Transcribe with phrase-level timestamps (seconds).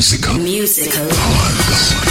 [0.00, 0.38] Musical.
[0.38, 2.09] Musical.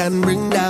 [0.00, 0.69] And bring down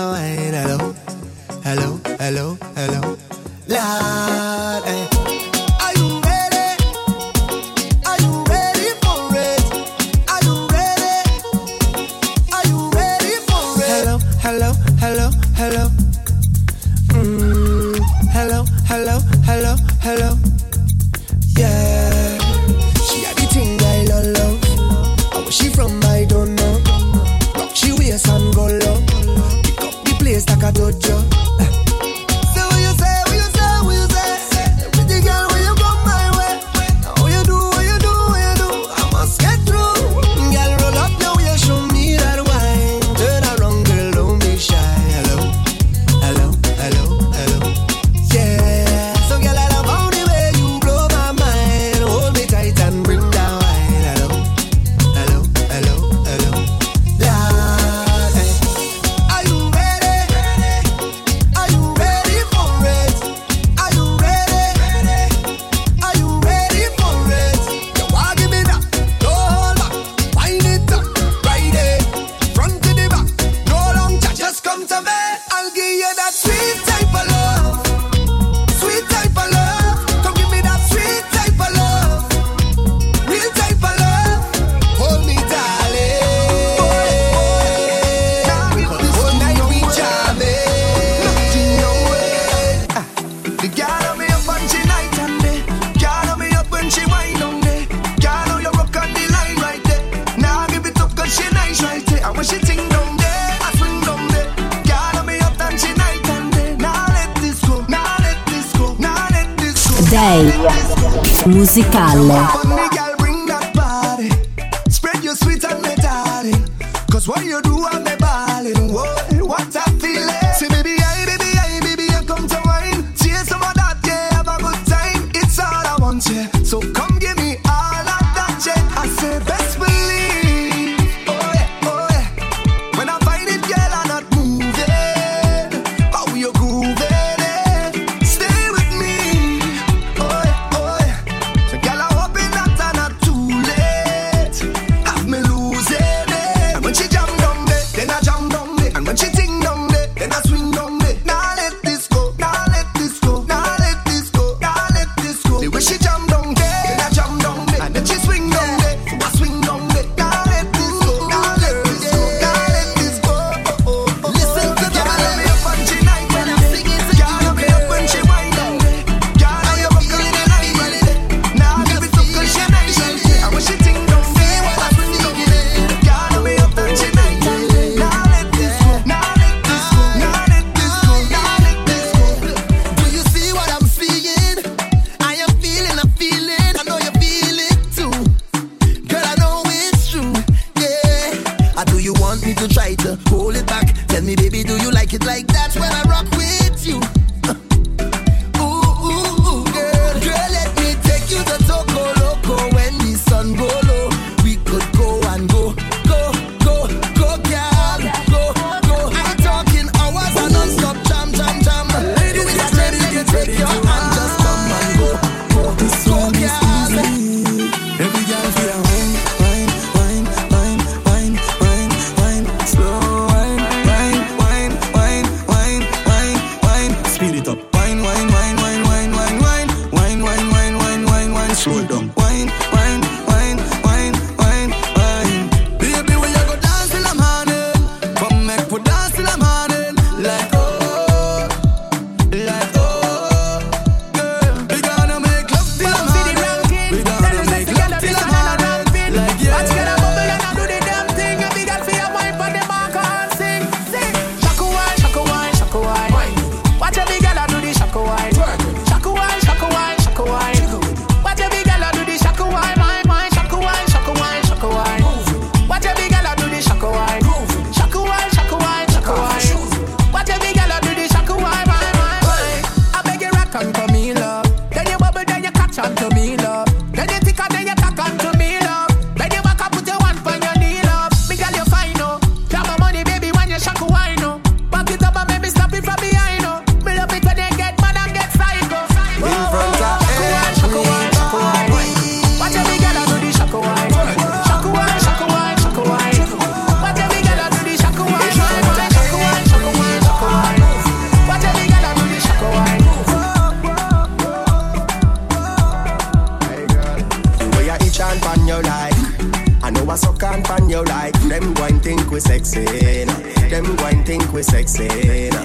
[309.91, 311.15] a suck on pan your like.
[311.29, 312.65] Them go think we sexy.
[313.05, 313.15] Nah.
[313.49, 314.87] Them go think we sexy.
[314.87, 315.45] Nah.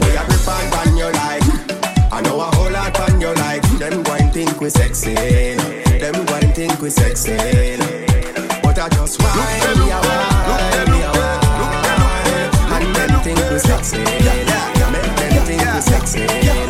[0.00, 1.42] We a grip and pan you like.
[2.12, 3.62] I know a whole lot pan your like.
[3.78, 5.14] Them go think we sexy.
[5.14, 5.98] Nah.
[5.98, 7.36] Them go think we sexy.
[7.76, 8.62] Nah.
[8.62, 9.34] But I just why
[9.78, 12.76] me a why me a why.
[12.76, 13.98] And them think we sexy.
[13.98, 14.34] Yeah,
[14.76, 16.26] yeah, Make them think we sexy.
[16.26, 16.69] Nah.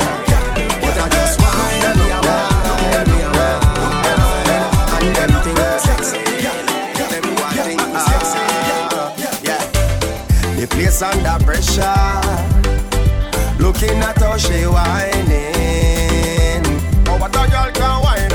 [11.71, 12.63] sunshine.
[13.59, 15.55] Looking at how she whining.
[17.07, 18.31] Oh, what the girl can whine?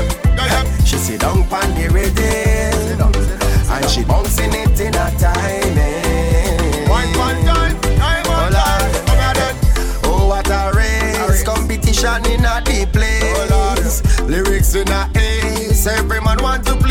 [0.84, 3.00] She sit down on the rhythm,
[3.70, 6.88] and she bouncing it in a timing.
[6.88, 9.56] One, one time, time, one time.
[10.04, 11.42] Oh, what a race!
[11.42, 14.02] Competition in a deep place.
[14.22, 16.76] Lyrics in a ace, every man want to.
[16.76, 16.85] Play.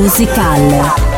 [0.00, 1.09] Musicale.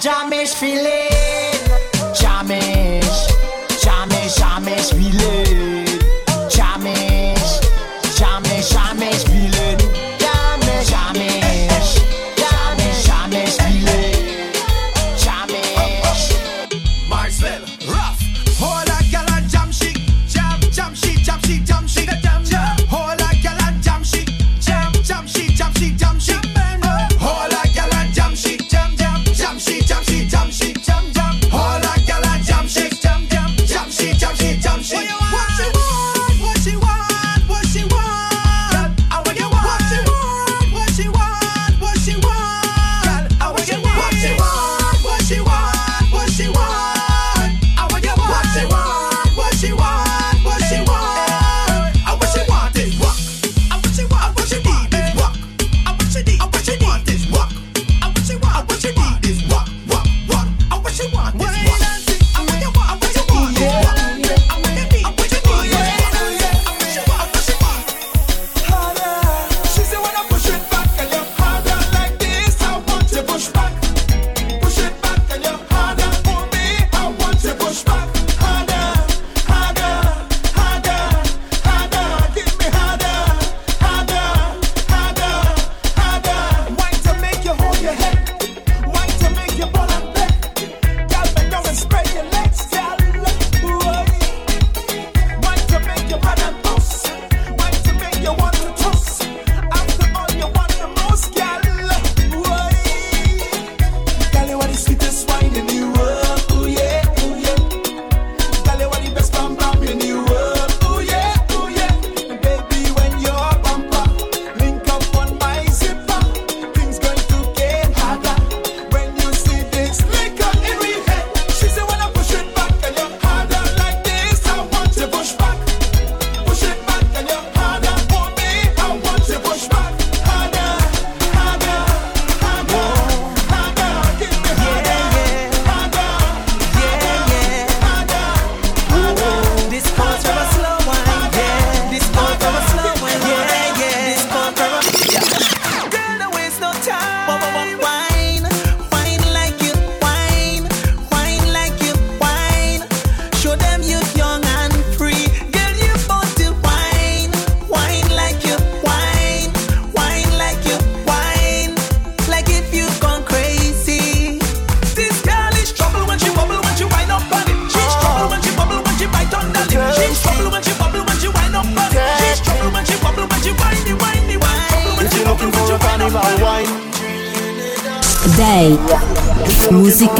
[0.00, 1.09] Give me that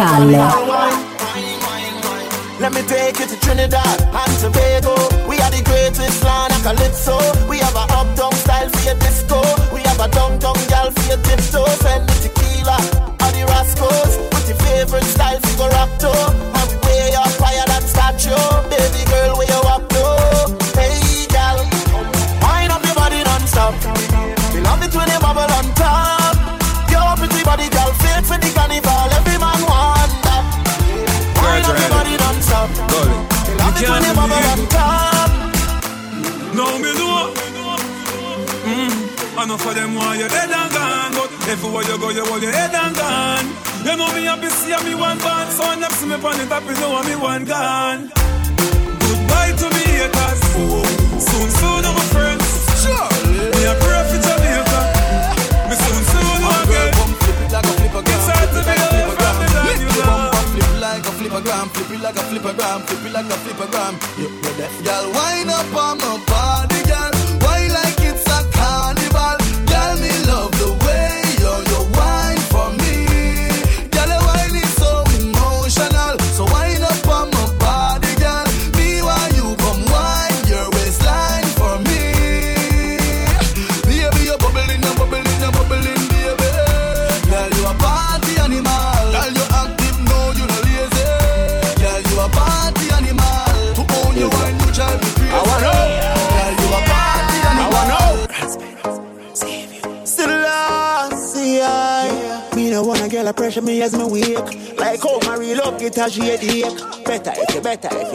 [0.01, 0.70] musicale.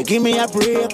[0.05, 0.89] Give me a break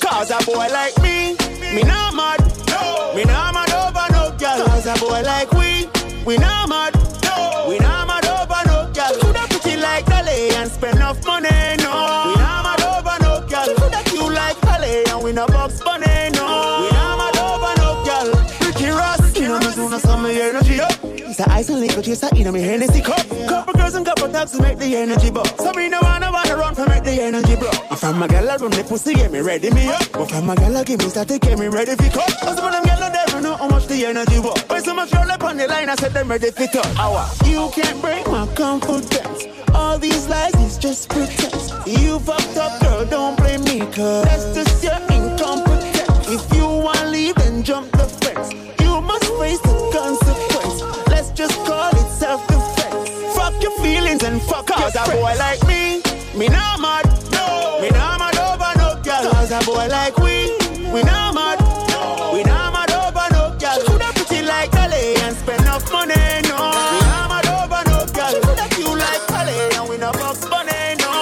[0.00, 1.36] Cause a boy like me,
[1.74, 3.12] me not mad no.
[3.14, 5.88] Me not mad over no girl Cause a boy like we,
[6.24, 7.66] we not mad no.
[7.68, 12.24] We not mad over no girl Coulda pretty like Dolly and spend enough money no
[12.26, 16.30] We not mad over no girl Coulda cute like Holly and we no box bunny
[16.36, 20.80] no We not mad over no girl Ricky Ross, you know me soon summer energy
[20.80, 24.28] up It's the ice and liquor chaser in me Hennessy cup Couple girls and couple
[24.28, 27.20] tags to make the energy buzz So me no wanna wanna run for make the
[27.20, 27.70] energy blow
[28.02, 30.56] I'm a gal I run the pussy get me ready me up But from a
[30.56, 33.00] gal I give me start to get me ready for cut Cause of them gal
[33.00, 35.66] no never know how much the energy was When so much roll up on the
[35.66, 37.26] line I said them ready for touch Hour.
[37.44, 41.70] You can't break my confidence all these lies is just pretense.
[41.86, 46.28] You fucked up, girl, don't blame me, cause that's just your incompetence.
[46.28, 48.54] If you wanna leave, then jump the fence.
[48.80, 51.08] You must face the consequence.
[51.10, 53.34] Let's just call it self-defense.
[53.36, 56.00] Fuck your feelings and fuck Cause a boy like me,
[56.36, 57.04] me not mad.
[57.32, 57.80] No.
[57.80, 59.30] Me not mad over no girl.
[59.32, 60.52] Cause a boy like we,
[60.92, 61.58] we not mad.
[61.90, 62.30] No.
[62.34, 63.78] We not mad over no girl.
[63.80, 66.14] She Coulda pretty like Dolly and spend enough money,
[66.48, 66.58] no.
[66.92, 68.32] We not mad over no girl.
[68.32, 71.12] She Coulda cute like Holly and we no box bunny, no.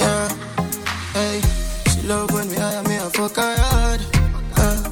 [0.00, 0.28] Yeah,
[1.14, 1.40] hey,
[1.90, 4.00] she love when me hire me a fuck her hard.
[4.56, 4.90] Uh,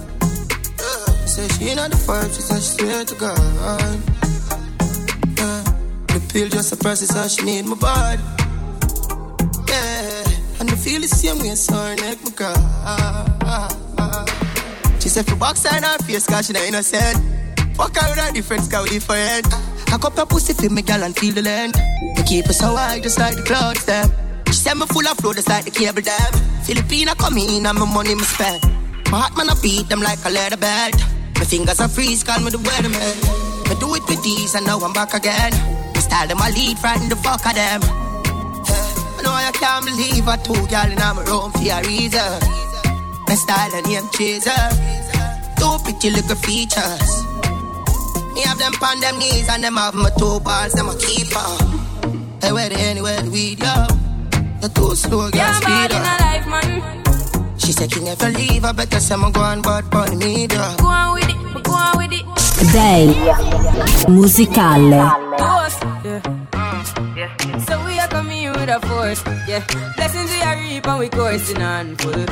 [0.80, 3.38] uh, say she not the vibe, she said she swear to God.
[3.60, 3.96] Uh,
[6.08, 8.43] the pill just a process, so she need my body.
[11.04, 12.56] The same way, so her neck my girl.
[15.00, 17.20] She said for box in her face, cause she not innocent.
[17.76, 19.44] Fuck her with her different scout different.
[19.92, 21.76] I cup her pussy for me, girl, and feel the length.
[22.16, 24.08] Me keep her so high, just like the clouds, them.
[24.46, 26.32] She said me full of flow, just like the cable dam.
[26.64, 28.64] Filipina come in and my money me spend.
[29.12, 30.96] My heart man I beat them like a leather belt.
[31.36, 33.68] My fingers are freeze, call me the weatherman.
[33.68, 35.52] Me do it with these and now I'm back again.
[35.92, 38.03] Me style them I lead, frighten the fuck of them.
[39.34, 42.34] I I can't believe I two girl in my room for a reason.
[43.28, 44.62] My style and name chaser.
[45.58, 47.10] Two pretty little features.
[48.34, 51.48] Me have them on them knees and them have my two balls, them a keeper.
[52.42, 53.86] Hey, where they anywhere the weed, yo.
[54.60, 56.20] The too slow, girl, Yeah, speed bad in a up.
[56.20, 57.58] life, man.
[57.58, 60.78] She said, King, if you leave, I better say I'm going bad bunny me, dog.
[60.78, 62.24] Go on with it, go on with it.
[62.72, 63.14] Day
[64.08, 65.10] musicale.
[65.38, 65.80] Toast.
[65.80, 67.58] Mm, yeah.
[67.66, 67.93] So we are coming here
[68.66, 69.22] with a force.
[69.46, 69.64] Yeah.
[69.96, 72.24] Blessings we are reap and we coursing on full.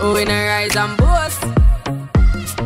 [0.00, 1.44] Oh, we not rise and boast.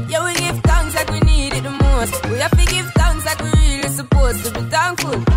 [0.08, 2.26] Yeah, we give thanks like we need it the most.
[2.26, 5.27] We have to give thanks like we really supposed to be thankful.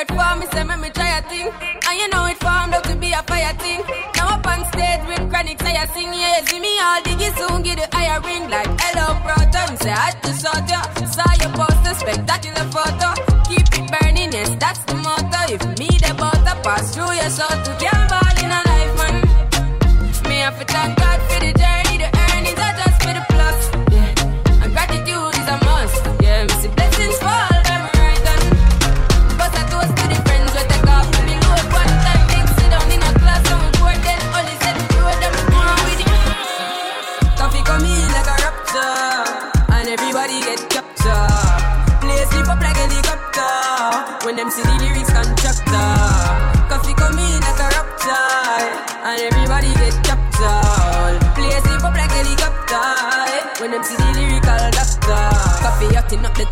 [0.00, 1.52] Third form, me say, me try a thing.
[1.86, 3.84] And you know it formed up to be a fire thing.
[4.16, 6.40] Now up on stage with chronic, say I sing, yeah.
[6.46, 8.48] See me all diggy soon, get the higher ring.
[8.48, 9.60] Like, hello, brother.
[9.70, 10.80] Me say, I just saw ya.
[11.04, 13.12] Saw your poster, spectacular photo.
[13.44, 15.52] Keep it burning, yes, that's the motto.
[15.52, 17.72] If me the butter pass through your soul to
[18.08, 19.14] ball in a life, man.
[20.30, 21.79] Me have to thank God for the journey,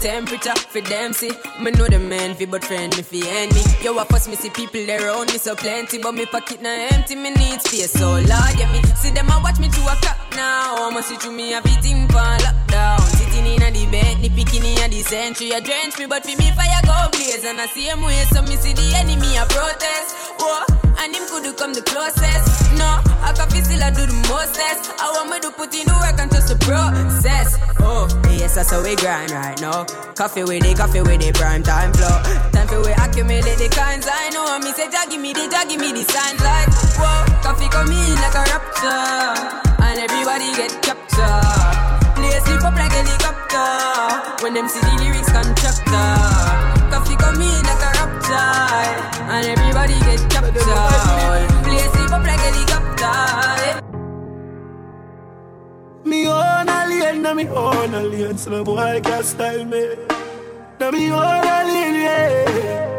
[0.00, 1.32] temperature for them see.
[1.60, 3.62] Me know the man fi but friend me fi enemy.
[3.82, 7.14] Yo, I first me see people around me so plenty, but me pocket na empty.
[7.14, 10.27] Me need space so Lord, yeah me see them a watch me to a clock.
[10.38, 10.78] Now.
[10.86, 13.02] Almost see through me a beating for lockdown.
[13.18, 15.50] Sitting in a the bed, the bikini a the century.
[15.50, 17.44] A drench me, but for me fire go blaze.
[17.44, 20.08] And I see him way, so me see the enemy a protest.
[20.38, 20.62] Whoa,
[21.02, 22.46] and him could come the closest.
[22.78, 24.94] No, I can feel still I do the mostest.
[25.02, 27.58] I want me to put in the work and just the process.
[27.82, 28.06] Oh,
[28.38, 29.84] yes, that's how we grind right now.
[30.14, 32.16] Coffee with it, coffee with it, prime time flow.
[32.54, 34.46] Time for we accumulate the kinds I know.
[34.62, 38.38] Me say, give me the, give me the signs like, whoa, coffee come in like
[38.38, 39.77] a rapture.
[39.98, 42.14] And everybody get captured.
[42.14, 44.44] Play sleep up like helicopter.
[44.44, 46.14] When them see the lyrics constructor.
[46.94, 48.94] Coffee come in like a rapture.
[49.26, 50.54] And everybody get captured.
[51.66, 53.80] Play sleep up like helicopter.
[56.04, 59.96] Me own alien, na me own alien, so no boy can style me.
[60.78, 62.97] Na me own alien, yeah.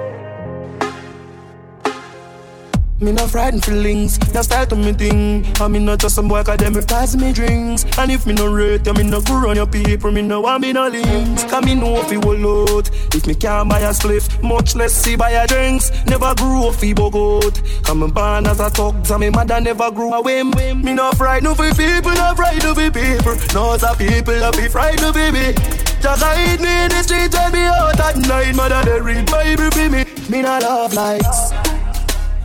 [3.01, 5.45] Me no frightened feelings, that style to me thing.
[5.61, 7.85] I me not just some boy, cause them pass me drinks.
[7.97, 10.63] And if me no rate you, me no grow on your people, me no want
[10.63, 11.45] me no links.
[11.45, 12.89] Cause me know if you will out.
[13.15, 15.91] If me can't buy a spliff, much less see buy a drinks.
[16.07, 17.85] Never grew up fi bogot.
[17.85, 20.51] Come born as a thug, and me mother never grew a whim.
[20.51, 23.35] Me no frightened for people, no frightened for people.
[23.53, 25.53] No, the people that be frightened for me.
[26.01, 28.55] Just hide me in the street, I be out at night.
[28.57, 30.03] Mother, they read Bible for me.
[30.29, 31.78] Me no love likes.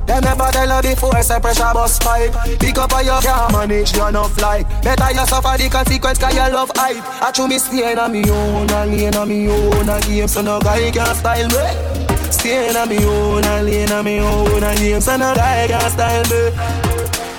[0.07, 2.33] Them never tell her before, say pressure bus pipe.
[2.61, 6.35] Pick up on your can't manage, you enough like Better you suffer the consequence, cause
[6.35, 7.01] you love hype.
[7.23, 10.43] I chew me staying on me own, and lane on me own A game, so
[10.43, 12.31] no guy can style me.
[12.31, 15.91] Staying on me own, and lane on me own A game, so no guy can
[15.91, 16.53] style me.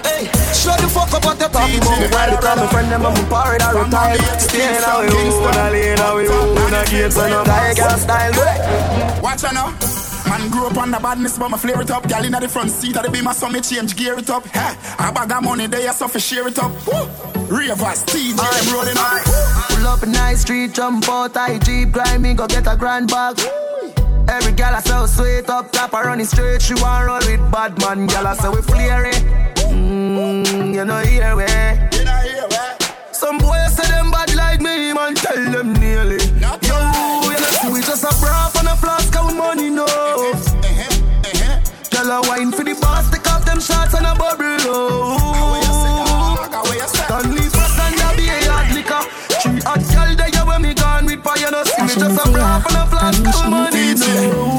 [0.02, 2.92] Hey, shut the fuck up what you talking about me While you call my friend,
[2.92, 6.86] them I'm parried or retired Staying on me own, and lane on me own A
[6.90, 9.22] game, so no guy can style me.
[9.22, 9.95] Watch out now.
[10.28, 12.08] Man grew up on the badness, but my flare it up.
[12.08, 14.46] Gal in the front seat of the beamer, so me change gear it up.
[14.48, 16.72] Ha, a bag of money there, so for share it up.
[16.88, 17.26] Woo.
[17.48, 19.24] Ravers, TJ, I'm rolling up.
[19.70, 23.10] Pull up a nice street, jump out, I jeep, grind me, go get a grand
[23.10, 23.40] bag.
[24.28, 26.62] Every gal I so sweet up top, I running straight.
[26.62, 29.24] She want roll with bad man, gal I say we flare it.
[29.70, 31.46] Mmm, you know here we.
[33.12, 36.18] Some boys say them bad like me, man, tell them nearly.
[36.42, 36.82] Yo,
[37.30, 39.86] you know we just a and of money, no.
[42.08, 45.18] A wine for the boss, take off them shots and a bubble, oh.
[47.10, 49.02] And a hot liquor.
[49.46, 53.96] You when me gone with fire, no see me just a flask of money.
[53.96, 54.55] No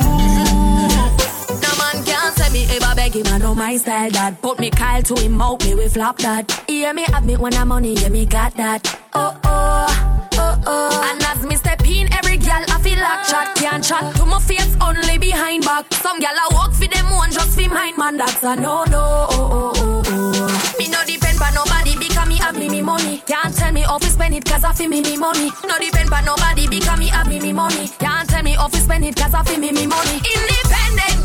[3.17, 4.41] him, I know my style that.
[4.43, 6.51] Put me Kyle to him out, me we flop that.
[6.69, 8.83] Hear me have me when I'm money, yeah me got that.
[9.15, 11.11] Oh oh, oh oh.
[11.11, 14.41] And as me step in, every gal I feel like chat can't chat to my
[14.41, 15.93] face only behind back.
[15.95, 19.27] Some gal I walk for them one just for mine, man that's a no no.
[19.31, 20.75] Oh oh oh oh.
[20.79, 23.23] Me no depend on nobody because me have me me money.
[23.27, 25.51] Can't tell me to spend it cause I feel me me money.
[25.67, 27.89] No depend on nobody because me have me me money.
[27.99, 30.17] Can't tell me to spend it cause I feel me me money.
[30.17, 30.66] Independent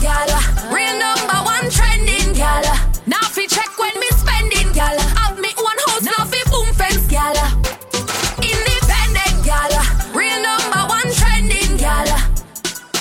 [0.01, 0.27] gal,
[0.73, 2.65] real number one trending gal.
[3.05, 4.97] Now fi check when me spending gal.
[5.17, 7.37] Have me one house now fi boom fence gal.
[8.41, 9.71] Independent gal,
[10.17, 12.09] real number one trending gal.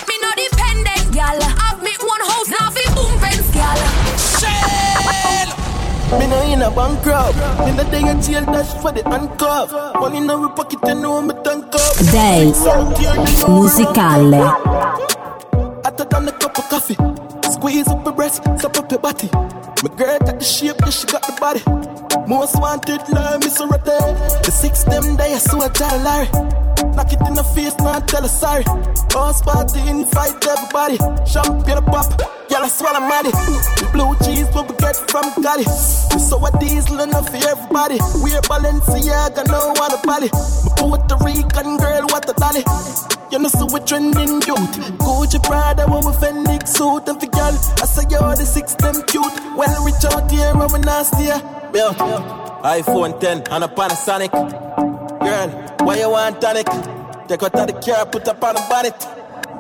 [0.07, 1.41] Me no dependent gal.
[1.41, 3.81] Have me one house now fi boom fence gal.
[6.21, 7.37] Me no in a bankrupt.
[7.67, 9.73] In the day I jail dash for the handcuff.
[9.95, 11.97] Money in our pocket, you know me tank up.
[12.13, 12.53] Day
[13.49, 15.20] musicale.
[16.01, 16.97] Took on a cup of coffee.
[17.53, 19.29] Squeeze up your breast, suck up your body.
[19.35, 21.61] My girl got the shape, yeah, she got the body.
[22.27, 23.85] Most wanted, love, Miss Rete.
[23.85, 25.69] The six them day, I saw a
[26.03, 26.70] Larry.
[26.95, 28.65] Knock it in the face, man, tell her sorry.
[29.11, 30.97] Boss party, invite everybody.
[31.27, 32.09] Champagne pop,
[32.51, 33.31] y'all swallow money.
[33.93, 35.67] Blue cheese, what we get from Gotti.
[36.19, 37.99] So a diesel enough for everybody.
[38.23, 40.31] We're Balenciaga, no one body.
[40.77, 42.65] Puerto Rican girl, what a dolly.
[43.31, 44.75] You know, so we trending youth.
[44.99, 47.55] Gucci Prada, when we Fendi suit and for girl.
[47.81, 49.25] I say you're the six them cute.
[49.57, 51.25] Well, reach out here, when we nasty.
[51.25, 51.41] Yeah.
[52.65, 54.90] iPhone 10 and a Panasonic.
[55.21, 55.49] Girl,
[55.85, 56.67] why you want tonic?
[57.29, 58.97] Take out of the car, put up on the bonnet.
[58.97, 59.05] It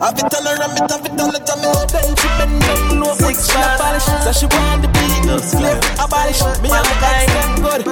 [0.01, 3.12] on the ram, it have it on the jam, it then she bend down low,
[3.14, 4.09] six she a polish.
[4.25, 6.40] So she want the beat, slip, abolish.
[6.64, 7.85] Me and my guys, them good.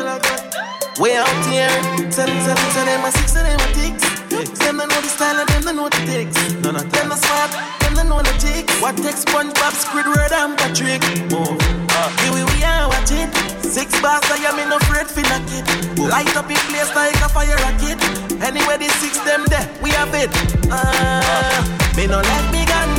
[0.99, 1.69] Way out here,
[2.11, 4.18] send, send, send them a six, and them a six.
[4.29, 6.37] Them don't know the style, and them don't know the takes.
[6.61, 8.81] No, no, them not smart, them don't know the tricks.
[8.81, 11.03] What takes SpongeBob, Squidward, and Patrick?
[11.33, 11.57] Oh,
[11.97, 13.33] uh, here we, we are watch it.
[13.65, 15.65] Six bars, I am in no afraid for knock it.
[15.99, 17.99] Light up in place like a fire rocket.
[18.43, 20.31] Anyway, the six them there, we have it.
[20.71, 22.98] Uh, me no let me gun.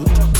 [0.00, 0.31] It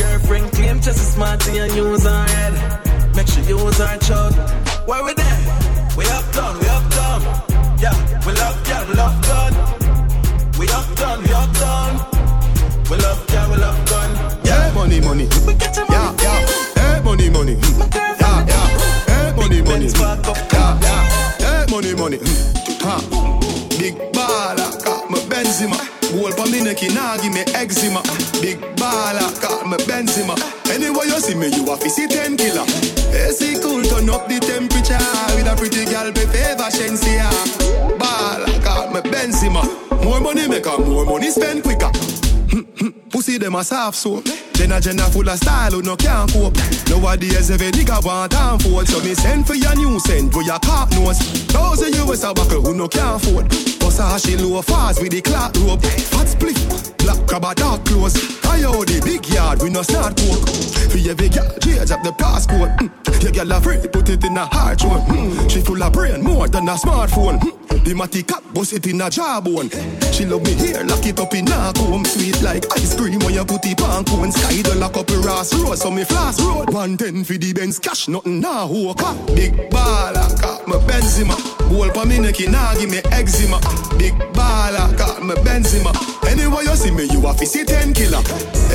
[43.82, 44.24] A soft soap.
[44.52, 46.54] Jenna Jenna full of style who no can't cope.
[46.88, 48.86] Nowadays every nigga want and fold.
[48.86, 51.18] So me send for your new send for your cock nose.
[51.50, 53.48] Thousand US a buckle who no can't afford.
[53.80, 55.82] Bust a she low fast with the clock rope.
[55.82, 56.54] Fat split,
[56.98, 58.14] black crab a dark clothes.
[58.44, 60.48] I owe the big yard we no start coke.
[60.92, 62.76] For every girl change up the passcode.
[62.78, 63.22] Mm.
[63.22, 65.00] Your girl afraid put it in a hard one.
[65.10, 65.50] Mm.
[65.50, 67.40] She full of brain more than a smartphone.
[67.40, 67.61] Mm.
[67.84, 69.68] The matty cat bust it in a jawbone.
[70.14, 72.04] She love me here, lock it up in a comb.
[72.04, 74.30] Sweet like ice cream when you put it on cone.
[74.30, 76.70] Sky the lock up a Ross Road, so me floss road.
[76.70, 79.14] One ten for the Benz cash, nothing nah who car.
[79.34, 81.34] Big baller, got me Benzema.
[81.68, 83.58] Goal pa me neck, nah give me eczema.
[83.98, 85.90] Big baller, got me Benzema.
[86.30, 88.22] Anyway you see me, you a fi see ten killer.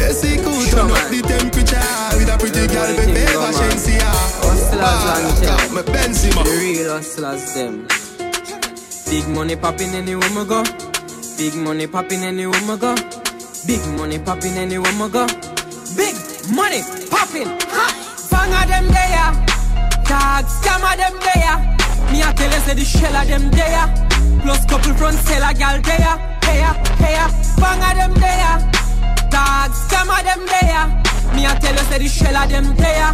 [0.03, 1.79] AC cool, turn up the temperature
[2.19, 2.91] with a pretty girl,
[3.55, 4.11] Shenseea.
[4.75, 6.43] Baller, got me Benzema.
[6.43, 7.87] The real hustlers them.
[9.09, 10.63] Big money popping anywhere me go.
[11.37, 12.93] Big money popping anywhere me go.
[13.65, 15.25] Big money popping anywhere me go.
[15.95, 16.15] Big
[16.53, 17.47] money popping.
[18.29, 19.31] Fang of them there.
[20.03, 21.57] Tag scam of them there.
[22.11, 24.41] Me a tell you say the shell of them there.
[24.41, 26.17] Plus couple front seller gal there.
[26.43, 26.59] Hey,
[26.99, 27.17] hey,
[27.59, 28.55] fang of them there.
[29.31, 31.06] Tag scam of them there.
[31.35, 33.11] Me a tell you say the shell of them there.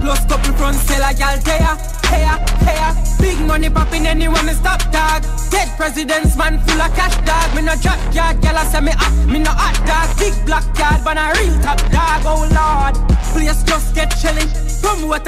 [0.00, 1.74] Plus couple front seller gal there.
[2.10, 2.26] Hey,
[2.66, 5.22] hey, big money popping anywhere me stop dog.
[5.50, 7.54] Dead presidents man full of cash dog.
[7.54, 10.08] Me no drop yard, gal I say me hot, me no hot dog.
[10.18, 12.22] Big black card, but a real top dog.
[12.24, 12.94] Oh lord,
[13.32, 14.46] place just get chilly.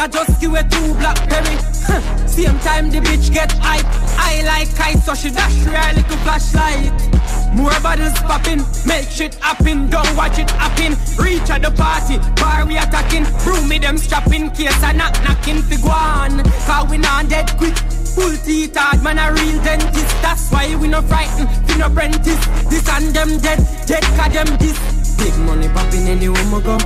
[0.05, 1.57] I just give it two blackberry.
[1.87, 2.27] Huh.
[2.27, 3.87] Same time the bitch get hype.
[4.19, 7.14] I like ice, so she dash real little flashlight.
[7.55, 10.99] More bottles popping, make shit happen, don't watch it happen.
[11.23, 13.25] Reach at the party, bar we attacking.
[13.45, 16.43] Broom me them strapping, case I knock knocking fi go on.
[16.67, 17.77] Cause we not dead quick.
[18.15, 20.11] Full teeth hard, man a real dentist.
[20.21, 22.43] That's why we no frightened, we no apprentice.
[22.67, 24.75] This and them dead, dead cause them this.
[25.17, 26.77] Big money popping any woman go.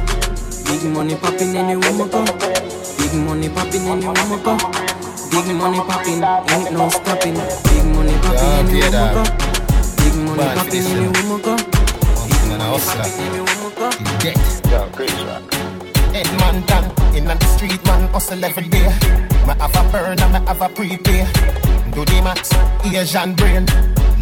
[0.69, 2.25] Big money popping any woman go.
[3.01, 4.53] Big money popping any woman go.
[5.33, 7.35] Big money popping, ain't no stopping.
[7.65, 9.48] Big money popping anywhere me go.
[10.19, 11.57] Big money popping anywhere me go.
[12.27, 13.87] Big money popping anywhere me go.
[14.69, 15.55] Yo, great track.
[16.13, 18.89] Head man down, in on the street man hustle every day.
[19.47, 21.25] Me have a burn and me have a prepay.
[21.93, 22.51] Do the max,
[22.85, 23.65] Asian brain.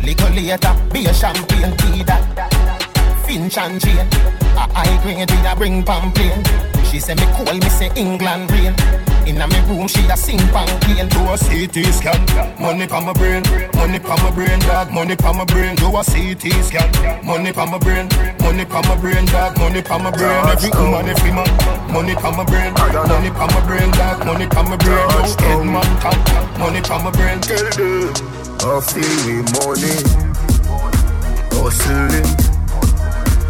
[0.05, 3.25] Little later, be a champagne tea that.
[3.25, 4.07] Finch and Jane,
[4.55, 6.76] a high grade we a bring pamphlet.
[6.97, 8.73] She say me call me say England rain.
[9.29, 11.11] Inna me room she a sing pamphlet.
[11.13, 12.17] Do a CT scan,
[12.59, 13.43] money pa my brain,
[13.77, 15.77] money pa my brain, dog, money pa my brain.
[15.77, 16.89] Do a CT scan,
[17.23, 18.09] money pa my brain,
[18.41, 20.41] money pa my brain, dog, money pa my brain.
[20.49, 24.63] Every woman, every man, money pa my brain, money pa my brain, dog, money pa
[24.63, 25.07] my brain.
[25.13, 26.17] No head man top,
[26.59, 27.45] money pa my brain.
[27.45, 30.01] I feel me money,
[31.53, 32.25] hustling,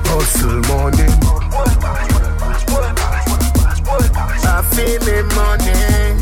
[0.02, 1.36] hustle money.
[3.88, 6.20] I feel me money,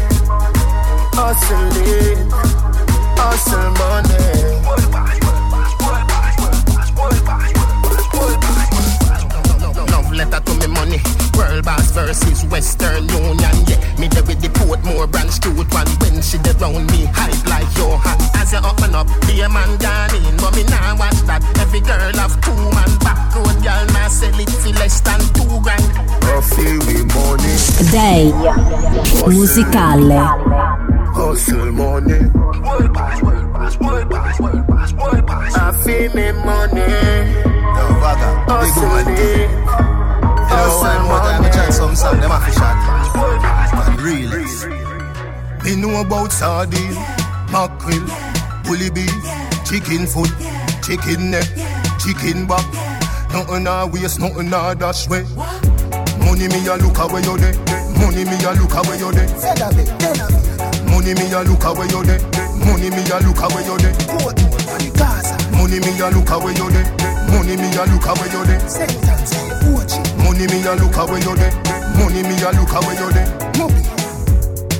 [1.14, 2.30] hustling,
[3.16, 5.23] hustle money.
[10.14, 10.98] Letter to me money.
[11.36, 13.56] World Boss versus Western Union.
[13.66, 15.88] Yeah, me there with the Portmore branch to one.
[16.00, 18.18] When she dey round me, hype like Johan.
[18.38, 20.36] As you up and up, be a man gone in.
[20.38, 21.42] But me nah watch that.
[21.60, 23.58] Every girl have two man back road.
[23.62, 25.84] Girl nah sell it for less than two grand.
[26.24, 27.54] I feel me money,
[27.90, 28.32] Day
[29.28, 30.24] musicale.
[31.14, 32.30] hustle money.
[35.56, 36.80] I feel me money,
[37.74, 39.50] Yo, Vaga, big woman thing.
[39.50, 40.03] You know,
[40.54, 42.76] one more time, I try some song, them have shot.
[43.88, 44.44] And really.
[45.64, 46.94] Me know about sardine,
[47.50, 48.04] mackerel,
[48.64, 49.10] bully beef,
[49.64, 50.30] chicken foot,
[50.82, 51.48] chicken neck,
[51.98, 52.64] chicken back.
[53.32, 55.24] Nothing I waste, nothing I dash way.
[56.20, 57.54] Money me a look away you there.
[57.98, 59.28] Money me a look away you there.
[60.86, 62.20] Money me a look away you there.
[62.64, 63.94] Money me a look away you there.
[65.56, 66.86] Money me a look away you there.
[67.32, 68.60] Money me a look away you there.
[70.24, 71.52] Money me a look away you there.
[72.00, 73.30] Money me a look away you there.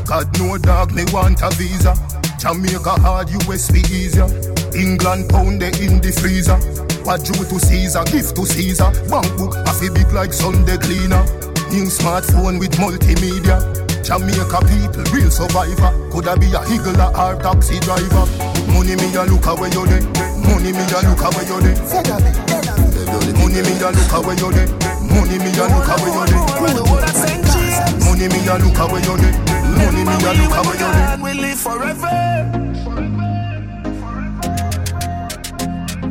[0.05, 1.95] God no dog me want a visa.
[2.39, 4.27] Jamaica hard, US be easier.
[4.75, 6.57] England pound they in the freezer.
[7.05, 8.91] What due to Caesar, gift to Caesar.
[9.09, 11.23] Bank book a fi big like Sunday cleaner.
[11.71, 13.61] New smartphone with multimedia.
[14.05, 15.93] Jamaica people, real survivor.
[16.13, 18.25] Coulda be a higgler or taxi driver.
[18.73, 20.05] Money me a look away you there.
[20.45, 22.64] Money me a look away you there.
[23.39, 24.69] Money me a look away you there.
[25.15, 26.41] Money me a look away you there.
[28.05, 29.35] Money me a look away you there.
[29.79, 31.19] Money me a look away you there.
[31.23, 32.15] We live forever.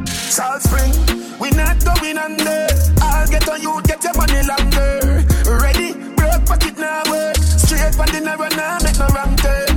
[0.08, 0.94] Salt Spring,
[1.40, 2.68] we not going under.
[3.02, 5.24] I'll get on you, get your money longer.
[5.46, 7.36] Ready, broke pocket now work.
[7.38, 9.68] Straight from the narrow now, make no wrong turn.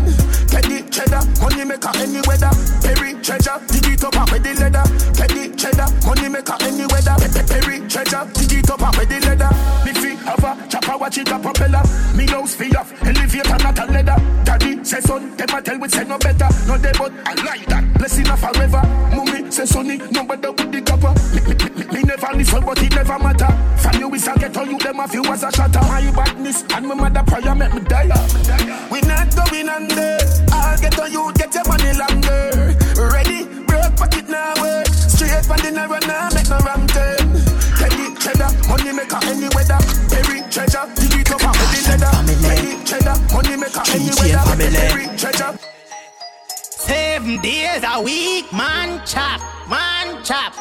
[0.49, 2.51] Teddy cheddar, money maker any weather.
[2.83, 3.61] Perry treasure,
[3.97, 4.85] it up with the leather.
[5.15, 7.17] Teddy cheddar, money maker any weather.
[7.17, 9.51] Pe- pe- Perry treasure, dig it up with the leather.
[9.85, 11.83] Me fi have a chopper, watch it a propeller.
[12.15, 14.17] Me house fi off, elevator not a leather.
[14.45, 16.49] Daddy say son, them a tell we say no better.
[16.67, 17.85] No they but I like that.
[17.99, 18.83] Blessing of forever.
[19.15, 21.13] Mummy say sonny, no better with the copper.
[21.93, 23.51] Me, never listen, but it never matter.
[23.79, 25.81] From you is a get all you them a few as a shatter.
[25.81, 28.11] My badness and my mother prayer make me die.
[28.91, 30.19] We not going under.
[30.53, 32.77] I'll get on you, get your money longer.
[32.97, 33.45] Ready,
[33.97, 34.87] pocket now work.
[34.87, 37.27] Straight from the narrow now, make no wrong turn.
[37.81, 39.81] Teddy cheddar, money maker any weather.
[40.13, 42.13] Perry treasure, dig it up with the leather.
[42.45, 44.45] Teddy cheddar, money maker any GTA weather.
[44.45, 44.77] family.
[44.77, 45.59] Perry treasure.
[46.49, 50.53] Seven days a week, man chop, man chop.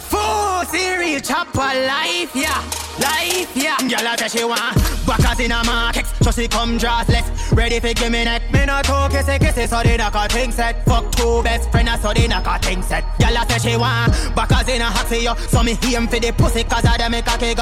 [0.00, 2.62] Full cereal chop for life, yeah,
[2.98, 3.76] life, yeah.
[3.78, 4.74] Girl, I tell she want
[5.06, 7.26] backers in a market, so she come dressless,
[7.56, 8.42] ready for give me neck.
[8.52, 10.84] Me not talk kissy kissy, so they knock a thing set.
[10.84, 13.04] Fuck two best friends, so they knock a thing set.
[13.18, 16.32] Girl, I tell she want backers in a for you, so me aim for the
[16.32, 17.58] pussy 'cause I dem make a kick.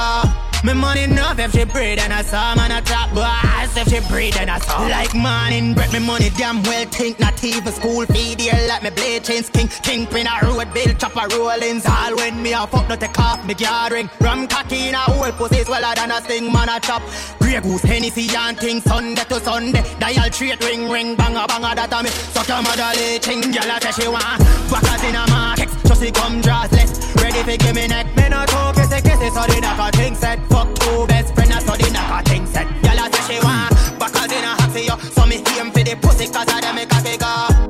[0.63, 4.01] Me money enough if she breathe and I saw man a top boss if she
[4.13, 8.05] breathe and I saw like morning bread me money damn well think not even school
[8.05, 12.15] feed here like me blade chains king king kingpin a road bill chopper rollings all
[12.15, 15.63] when me a fuck no take off me gathering ram cocky in a whole pussy
[15.65, 17.03] sweller than a sting man a chop.
[17.39, 19.85] Grey goose Hennessy and thing Sunday to Sunday.
[19.99, 22.11] Dial straight ring ring banga banga that a me.
[22.33, 24.41] Suck your mother leeching girl a say she want.
[24.73, 26.91] Backers in a market so she come dressless
[27.21, 30.15] ready for give me neck me no talk kissy kissy so they knock a thing
[30.15, 33.45] set fuck two best friends so they knock a thing set girl a say she
[33.45, 33.75] want.
[33.99, 36.75] Backers in a hot for you so me aim for the pussy 'cause I dem
[36.77, 37.70] make a figure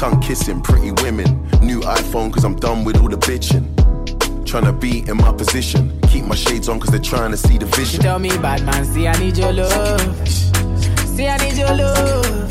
[0.00, 1.26] Tongue kissing, pretty women.
[1.60, 3.66] New iPhone, cause I'm done with all the bitching.
[4.46, 6.00] Tryna be in my position.
[6.08, 8.00] Keep my shades on, cause they're trying to see the She vision.
[8.00, 10.26] tell me, bad man, see I need your love.
[10.26, 12.50] See I need your love.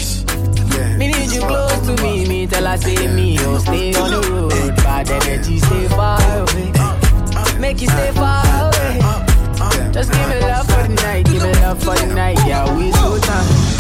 [0.77, 0.97] Yeah.
[0.97, 2.27] Me need you close to me.
[2.27, 4.75] Me tell her say me, oh stay on the road.
[4.75, 7.59] Bad energy, stay far away.
[7.59, 9.91] Make you stay far away.
[9.91, 12.37] Just give me love for the night, give me love for the night.
[12.45, 13.78] Yeah, we so time.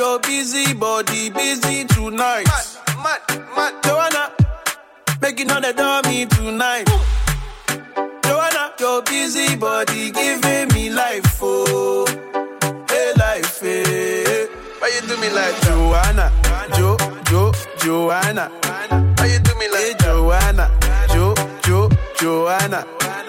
[0.00, 2.46] Your busy body busy tonight.
[2.46, 3.84] Mad, mad, mad.
[3.84, 4.32] Joanna,
[5.20, 6.88] making all the dummy tonight.
[8.24, 12.06] Joanna, your busy body giving me life, oh,
[12.88, 14.46] hey life, hey.
[14.78, 16.32] Why you do me like Joanna,
[16.74, 16.96] Jo,
[17.26, 18.50] Jo, Joanna?
[19.18, 20.70] Why you do me like hey, Joanna,
[21.12, 22.86] Jo, Jo, Joanna?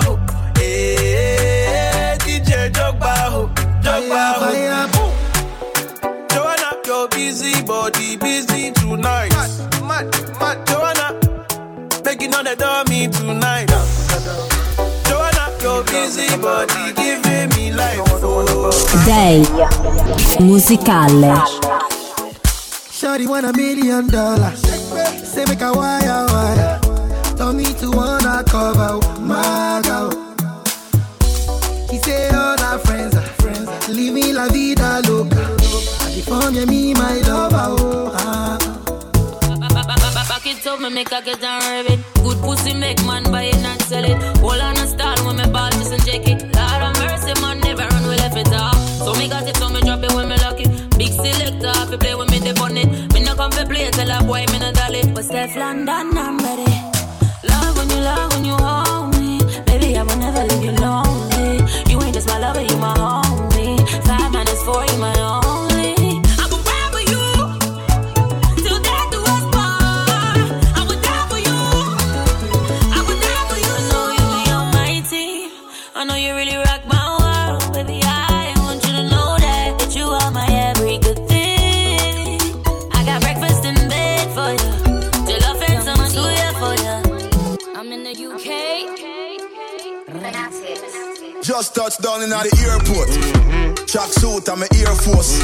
[7.81, 9.31] body busy tonight.
[9.31, 10.05] Mad, mad,
[10.39, 10.57] mad.
[10.67, 11.07] Joanna,
[12.05, 13.69] making on the dummy tonight.
[15.07, 18.05] Joanna, your busy body giving me life.
[19.09, 19.41] Day
[20.39, 21.33] musicale.
[22.97, 24.61] Shawty want a million dollars.
[25.31, 26.79] Say make a wire wire.
[27.35, 30.11] Tell me to wanna cover my girl.
[31.89, 33.69] He say all our friends are friends.
[34.37, 35.51] La vida loca.
[36.67, 37.50] Me my love
[40.51, 41.99] it up, me make a get and rub it.
[42.23, 44.17] Good pussy make man buy it and sell it.
[44.37, 46.41] Hold on a style when me ball just and check it.
[46.55, 48.75] Lord of mercy, man, never run we left it off.
[49.05, 50.69] So me got it, so me drop it when me lock it.
[50.97, 53.13] Big selector, if you play with me, they on it.
[53.13, 55.01] Me no come for play, tell a boy me no dolly.
[55.13, 56.40] But Stefflon Don, I'm
[91.51, 93.09] Just touched down in at the airport.
[93.85, 95.35] Track suit, I'm a Air Force.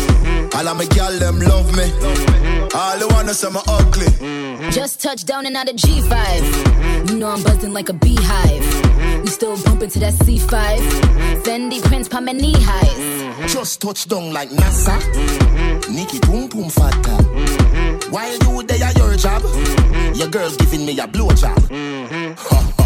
[0.55, 1.91] All of my gal them love me.
[2.74, 4.72] All the wanna say me ugly.
[4.72, 7.10] Just touched down and out of G5.
[7.10, 9.22] You know I'm buzzing like a beehive.
[9.22, 10.80] We still bumping to that C5.
[11.43, 13.51] Fendi Prince pa my knee highs.
[13.53, 14.95] Just touch down like NASA.
[15.93, 17.22] Nikki boom boom fatta.
[18.12, 19.43] While you there at your job,
[20.16, 22.38] your girl giving me a blowjob.
[22.38, 22.77] Ha.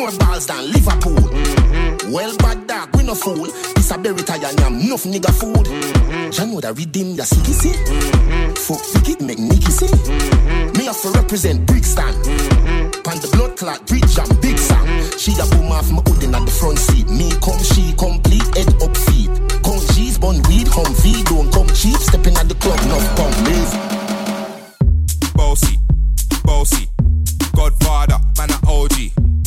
[0.00, 1.12] More balls than Liverpool.
[1.28, 2.10] Mm-hmm.
[2.10, 3.44] Well, bad dog, we no fool.
[3.76, 5.66] This a berry tie and yam, enough nigga food.
[5.68, 6.32] Mm-hmm.
[6.32, 7.76] Ya know that redeem ya see see.
[7.76, 8.56] Mm-hmm.
[8.56, 9.92] Fuck wicked make Nicky see.
[10.80, 12.16] Me have to represent Brixton.
[13.04, 14.88] Pan the blood clot bridge and big Sam.
[15.20, 17.04] She a boom off my hoodin at the front seat.
[17.12, 19.28] Me come, she complete, head up feet.
[19.60, 22.00] Come G's, bun weed, hum V, don't come cheap.
[22.00, 23.72] Stepping at the club, no pump, live.
[25.36, 25.76] Bossy,
[26.40, 26.88] bossy.
[27.52, 29.19] Godfather, man a OG.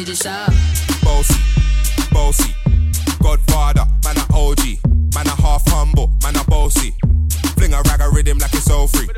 [0.00, 0.50] did you shop?
[1.02, 1.34] Bossy,
[2.10, 2.54] bossy.
[3.22, 4.80] Godfather, man a OG.
[5.14, 6.94] Man a half humble, man a bossy.
[7.56, 9.08] Fling a rag a rhythm like it's all free.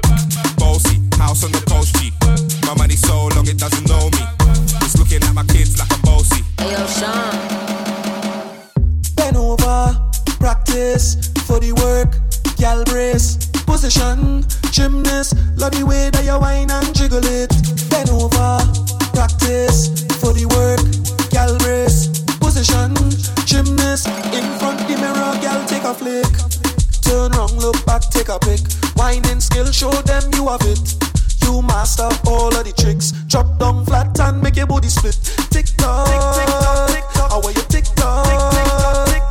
[0.57, 2.11] Bossy, house on the coast G.
[2.67, 4.27] My money so long it doesn't know me.
[4.83, 6.43] It's looking at my kids like I'm bossy.
[6.59, 7.31] Hey yo, Sean.
[9.15, 9.95] Bend over,
[10.41, 12.11] practice for the work,
[12.57, 17.51] gal brace, position, gymnast, love the way that you whine and jiggle it.
[17.89, 18.59] Bend over,
[19.13, 19.89] practice
[20.21, 20.81] for the work,
[21.59, 22.09] brace,
[22.41, 22.95] position,
[23.47, 25.33] gymnast, in front the mirror,
[25.69, 26.33] take a flick.
[27.03, 28.39] Turn look back, take a
[29.41, 30.97] skill, show them you have it.
[31.45, 33.13] You master all of the tricks.
[33.29, 35.19] Drop down flat and make your body split.
[35.51, 37.31] Tick tock, tick tock, tick tock.
[37.31, 37.63] How are you.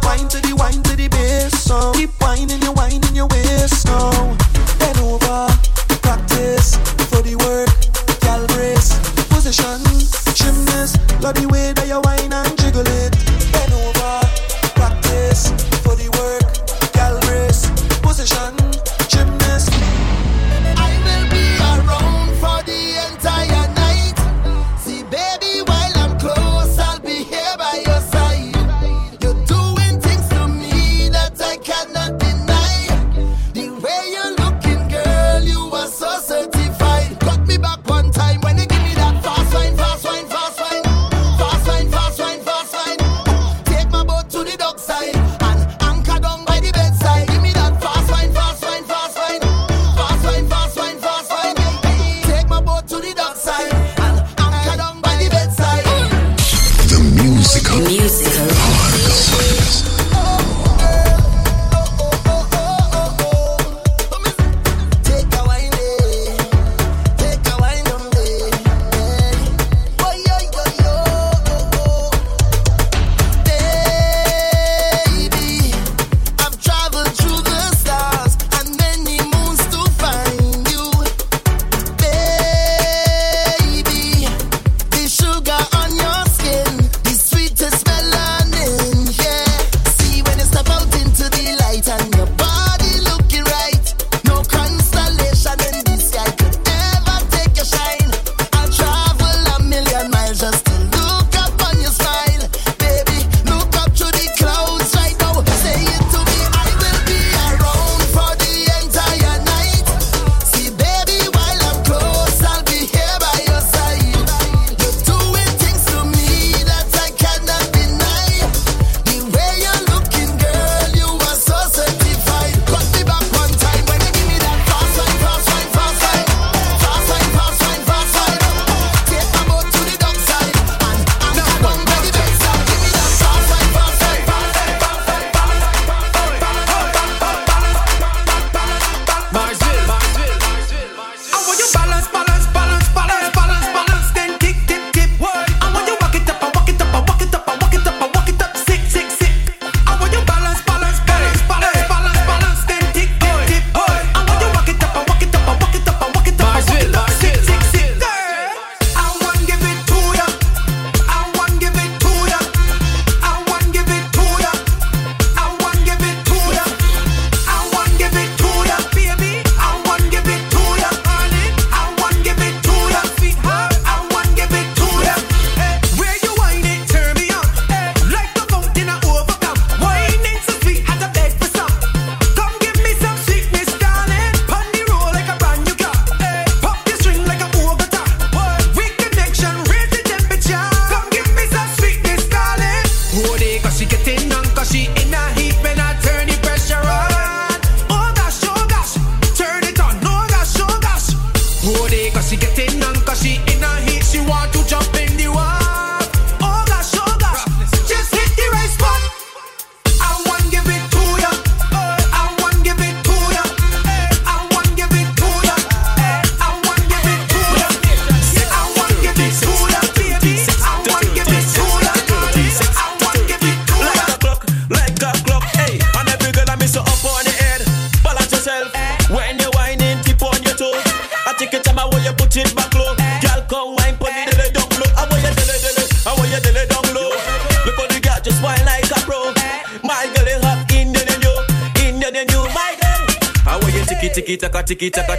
[0.03, 1.71] Wine to the wine to the bass.
[1.95, 2.60] Keep whining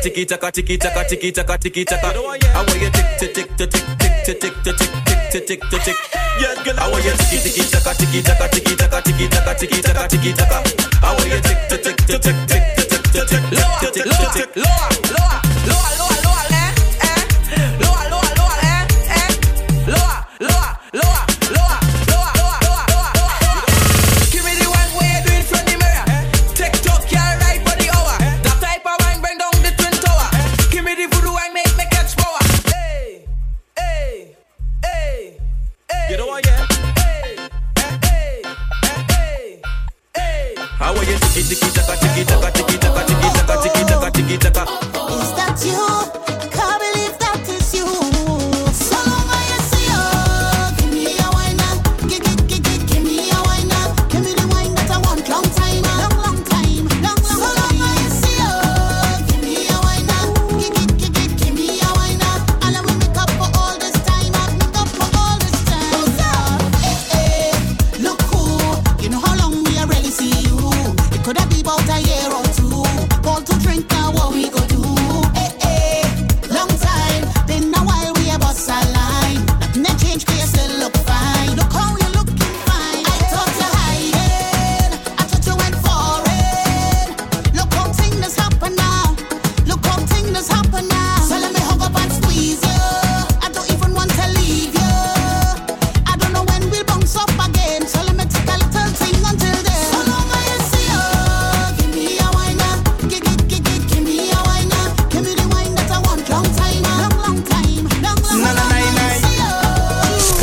[0.02, 2.08] tiki taka tiki taka tiki taka tiki taka.
[2.12, 3.84] I want you tick tick tick tick tick
[4.24, 4.90] tick tick tick tick
[5.30, 5.96] tick tick tick tick.
[6.40, 9.82] Yes, girl, I want you tiki tiki taka tiki taka tiki taka tiki taka tiki
[9.82, 10.58] taka tiki taka.
[11.02, 13.42] I want you tick tick tick tick tick tick tick tick tick
[13.80, 15.01] tick tick tick tick.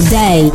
[0.10, 0.50] Day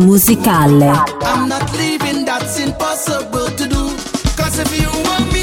[0.00, 0.90] Musicale.
[1.22, 3.82] I'm not leaving, that's impossible to do.
[4.36, 5.33] Cause if you want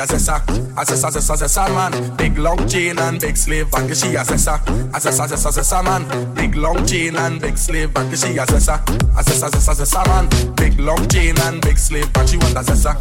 [0.00, 0.42] assessor,
[0.76, 2.16] assessor, assessor, assessor man.
[2.16, 3.72] Big long chain and big sleeve.
[3.74, 4.58] And She assessor,
[4.94, 6.34] assessor, assessor, assessor man.
[6.34, 7.94] Big long chain and big sleeve.
[7.96, 8.80] And She assessor,
[9.16, 10.28] assessor, assessor, assessor man.
[10.56, 12.10] Big long chain and big sleeve.
[12.16, 12.94] And She want assessor.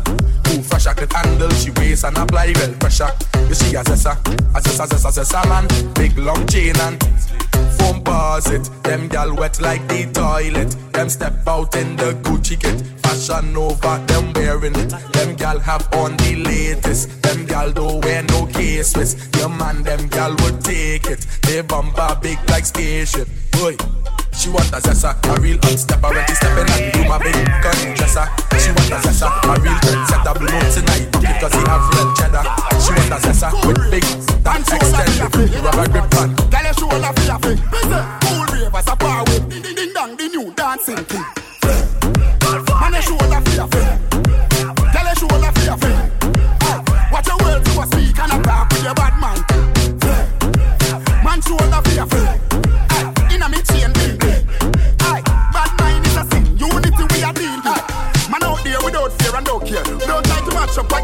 [0.47, 1.50] Who fresh I could handle.
[1.52, 3.12] She weighs and apply well pressure.
[3.47, 4.18] You She assessor,
[4.56, 5.68] assessor, assessor, assessor man.
[5.95, 7.02] Big long chain and
[7.80, 8.70] foam bars it.
[8.84, 10.76] Them gal wet like the toilet.
[10.93, 12.78] Them step out in the Gucci kit
[13.40, 14.90] and over them wearing it.
[15.14, 17.22] Them gal have on the latest.
[17.22, 19.16] Them gal don't wear no case with.
[19.38, 21.26] Your man, them gal would take it.
[21.44, 23.28] They bumper big like spaceship.
[23.52, 23.76] Boy.
[24.32, 27.36] She want a zessa, a real hot stepper when she stepping and do my big
[27.60, 28.24] gun dresser.
[28.56, 32.08] She want a zessa, a real gun set up no tonight because he have real
[32.16, 32.44] cheddar.
[32.80, 34.04] She want a zessa with big
[34.44, 36.36] that extend rubber grip pan.
[36.48, 40.16] Girl, you show love, love, busy, cool ravers, a power with ding ding ding dong,
[40.16, 41.39] the new dancing thing.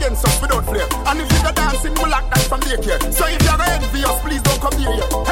[0.05, 0.87] them stuff without flair.
[1.07, 3.01] And if you're dancing, we'll act that from daycare.
[3.11, 5.24] So if you're envious, please don't come near here.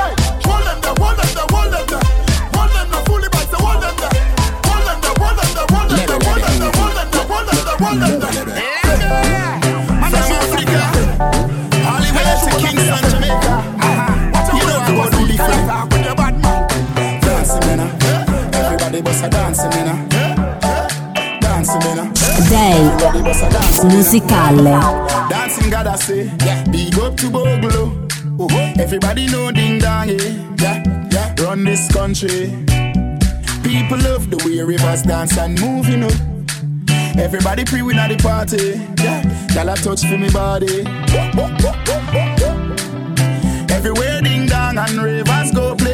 [23.85, 24.63] Musicale.
[25.29, 26.63] Dancing God I say, yeah.
[26.71, 28.03] Big up to Bogle.
[28.39, 28.73] Uh-huh.
[28.79, 30.83] Everybody know ding dong, yeah.
[31.11, 31.35] yeah.
[31.39, 32.51] Run this country.
[33.63, 36.11] People love the way rivers dance and move, you know.
[37.17, 38.81] Everybody pre win at the party.
[39.03, 39.21] Yeah,
[39.53, 40.83] y'all touch for me body.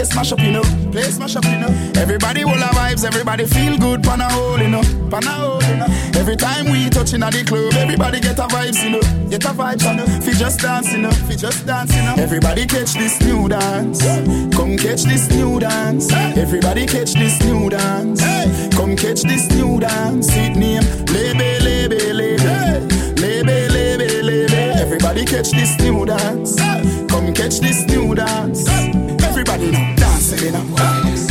[0.10, 0.64] Smash up, you know.
[0.92, 1.70] Play smash up, you know.
[1.96, 4.82] Everybody will have vibes, everybody feel good, pan a hole, you know.
[5.10, 5.88] Pan a hole, you know.
[6.20, 9.30] Every time we touching at the club, everybody get a vibes, you know.
[9.30, 10.06] Get a vibes, you know.
[10.22, 11.12] Fi just dance, you know.
[11.12, 12.16] Fi just dance, you know.
[12.18, 14.02] Everybody catch this new dance.
[14.56, 16.12] Come catch this new dance.
[16.12, 18.22] Everybody catch this new dance.
[18.76, 20.28] Come catch this new dance.
[20.36, 20.84] It name
[21.14, 22.90] Lebe, Lebe, Lebe.
[23.22, 24.60] Lebe, Lebe, Lebe.
[24.80, 26.56] Everybody catch this new dance.
[27.10, 27.86] Come catch this
[30.30, 30.62] dancing me now.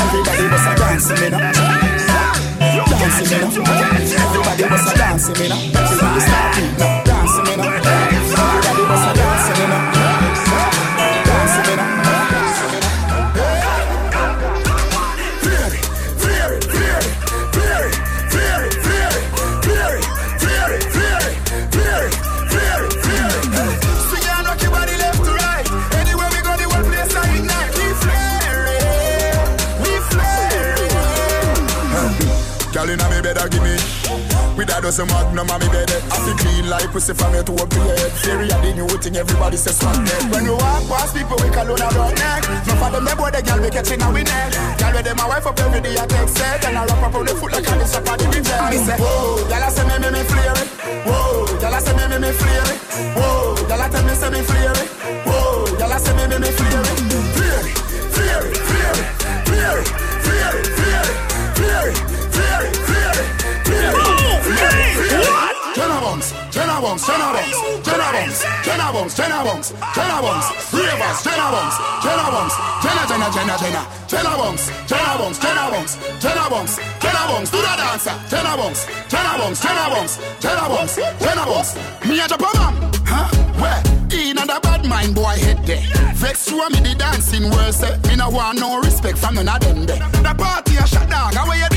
[0.01, 1.53] Everybody was a dancing me now.
[2.91, 3.73] Dancing me now.
[4.25, 5.81] Everybody was a dancing me now.
[5.81, 6.98] Everybody now.
[34.99, 35.91] A magnum on me bed.
[36.11, 38.89] I feel clean like pussy from your toe up to your Fairy a the new
[38.99, 40.23] thing, everybody says smart neck.
[40.33, 42.43] When you walk past people, we call on a broad neck.
[42.67, 45.47] No for them, they boy, the girl we catching we neck Girl them, my wife
[45.47, 47.79] up every day, I take set And I wrap up on the foot like up
[47.79, 50.69] on the DJ Me say, whoa, girl I say me, me, me flare it
[51.07, 52.79] Whoa, girl I say me, me, me flare it
[53.17, 54.89] Whoa, girl I tell me, say me flare it
[55.25, 56.99] Whoa, girl I say me, me, me flare it
[57.39, 57.77] Flare it,
[58.17, 59.09] flare it, flare it,
[59.47, 59.89] flare it,
[60.25, 60.88] flare it,
[65.75, 67.53] Tenabons, tenabons, tenabons,
[67.85, 76.79] tenabons, tenabons, tenabons, tenabons, ravers, tenabons, tenabons, tena, tena, tena, tena, tenabons, tenabons, tenabons, tenabons,
[76.99, 82.09] tenabons, do the dancer, tenabons, tenabons, tenabons, tenabons, tenabons.
[82.09, 82.75] Me a jump man,
[83.05, 83.29] huh?
[83.61, 83.83] Where?
[84.11, 85.85] In and a bad mind boy head there.
[86.15, 87.83] Vex through me the dancing worse.
[88.09, 89.85] Me no want no respect from none of them.
[89.85, 91.68] The party a shut down, away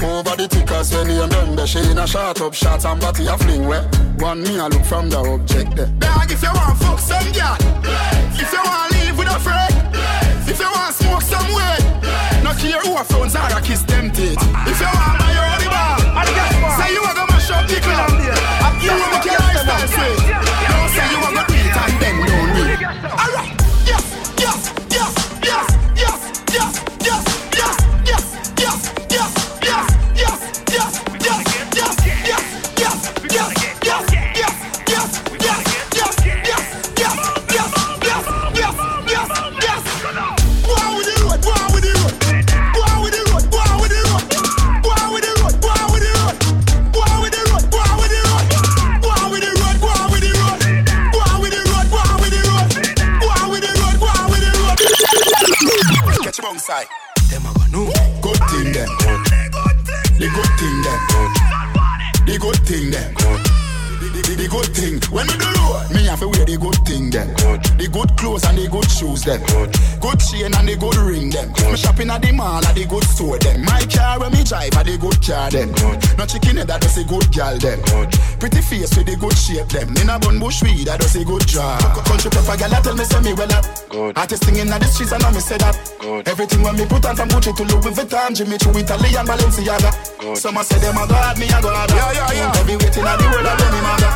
[0.00, 1.66] over the tickers when you done there.
[1.66, 3.82] She in a shot up shots and body a fling where.
[4.18, 5.86] One me a look from the object there.
[5.98, 8.38] Dog if you want fuck some girl, eh.
[8.38, 10.50] if you want to live with a friend, eh.
[10.50, 11.82] if you want smoke some weed,
[12.42, 14.38] no care who a phones are a kiss them teeth.
[14.66, 15.98] If you want my own bar,
[16.78, 18.10] say you a go mash up the club.
[18.82, 20.17] You will make your lifestyle sweet.
[56.68, 56.86] Side.
[57.30, 57.82] Them a go no
[58.20, 58.88] good thing them.
[59.08, 59.24] Oh.
[60.20, 61.00] The good thing them.
[61.16, 61.28] Oh.
[62.28, 63.14] The good thing them.
[63.24, 63.40] Oh.
[64.00, 65.00] The, the, the good thing.
[65.08, 67.28] When we do road, me have to wear the good thing them.
[67.80, 69.40] The good clothes and the good shoes them.
[70.02, 71.54] Good chain and the good ring them.
[71.70, 73.62] Me shopping at the mall at the good store them.
[73.62, 75.70] My car when me drive at the good car them.
[76.18, 77.78] No chicken head that does a good gal them.
[78.42, 79.94] Pretty face with the good shape them.
[79.94, 81.78] In a bun bush weed that does a good job.
[82.10, 83.64] Country proper gal tell me say me well up.
[84.18, 85.78] Artist singing at the streets and now me say that.
[86.26, 89.94] Everything when me put on from Gucci to Louis Vuitton, Jimmy Choo, Italian Balenciaga.
[90.34, 91.86] Some a say them a god, me a god.
[91.94, 92.58] Yeah, yeah, yeah.
[92.58, 94.10] Every waiting at the world I let me mother.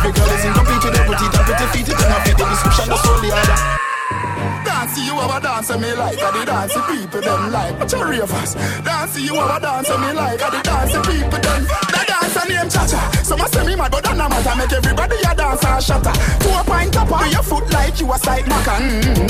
[0.00, 1.88] Every girl is incomplete with petite and pretty feet.
[1.92, 3.83] It cannot fit the description, that's all the other.
[4.74, 8.54] Dance, you have a dance me like the dance people them like Watch your ravers
[8.82, 11.62] Dance, you have a dance me like the dance people them.
[11.94, 13.00] The dance name Cha-Cha.
[13.22, 14.54] Some a say me mad but no matter.
[14.58, 16.12] Make everybody a dance and shatter.
[16.42, 18.74] Four point up on your foot like you a side maca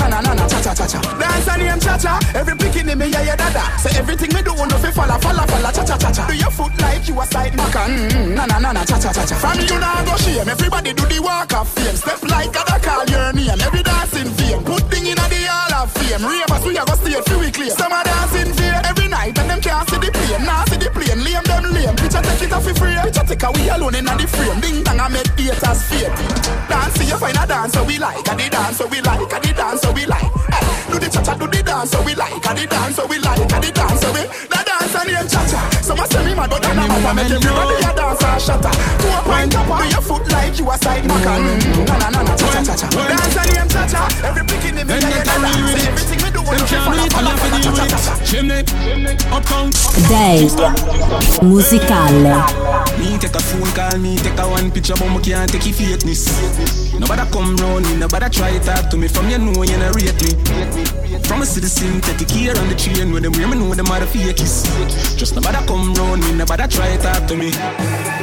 [0.01, 2.19] Na na na na cha-cha-cha-cha Dance name Cha-Cha.
[2.35, 3.63] Every bikini me yeah yeah dada.
[3.79, 5.71] Say everything me do no fi falla falla falla.
[5.77, 7.85] Cha-cha-cha-cha Do your foot like you a side maca
[8.35, 10.49] Na na na na cha-cha-cha-cha From you now go shame.
[10.49, 11.95] Everybody do the walk of fame.
[11.97, 13.61] Step like a call your name.
[13.61, 14.04] Every dancing
[16.23, 19.51] hall Ravers we a go stay for weekly Some a dancing fear every night And
[19.51, 20.45] them can't see the plane.
[20.45, 21.97] Nah see the plane Lame them lame.
[21.97, 22.95] Picture take it off for free.
[23.03, 24.61] Picture take a we alone in a the frame.
[24.61, 26.13] Ding dong I make haters fade
[26.69, 28.27] Dance you find a dance so we like.
[28.29, 29.33] And the dance so we like.
[29.33, 30.31] And the dance so we like.
[30.51, 32.47] Hey, Do the cha-cha do the dance so we like.
[32.47, 33.41] And the dance so we like.
[33.41, 36.51] And the dance so we The dance and name cha-cha Some a say me mad
[36.51, 37.15] but I'm not mad.
[37.15, 38.75] Make everybody a dance and shatter.
[38.99, 41.39] Two a point up on your foot like you a side knocker.
[41.39, 41.87] Mm.
[41.87, 42.89] Na na na na cha cha cha.
[42.91, 44.03] Dance and name cha cha.
[44.27, 45.87] Every picking in me a get a dance.
[45.87, 48.13] Everything me do when you follow follow follow cha cha cha.
[48.27, 48.67] Chimney,
[49.31, 49.71] uptown.
[50.11, 50.51] Day
[51.47, 52.43] musicale.
[52.99, 55.75] Me take a phone call, me take a one picture, but me can't take your
[55.75, 56.27] fakeness.
[56.99, 59.07] Nobody come round me, nobody try talk to me.
[59.07, 60.35] From you know you not rate me.
[61.25, 64.01] From a citizen, take care on the train when them wear me know them are
[64.01, 64.67] the fakies.
[65.17, 67.51] Just nobody come round me, nobody try talk to me.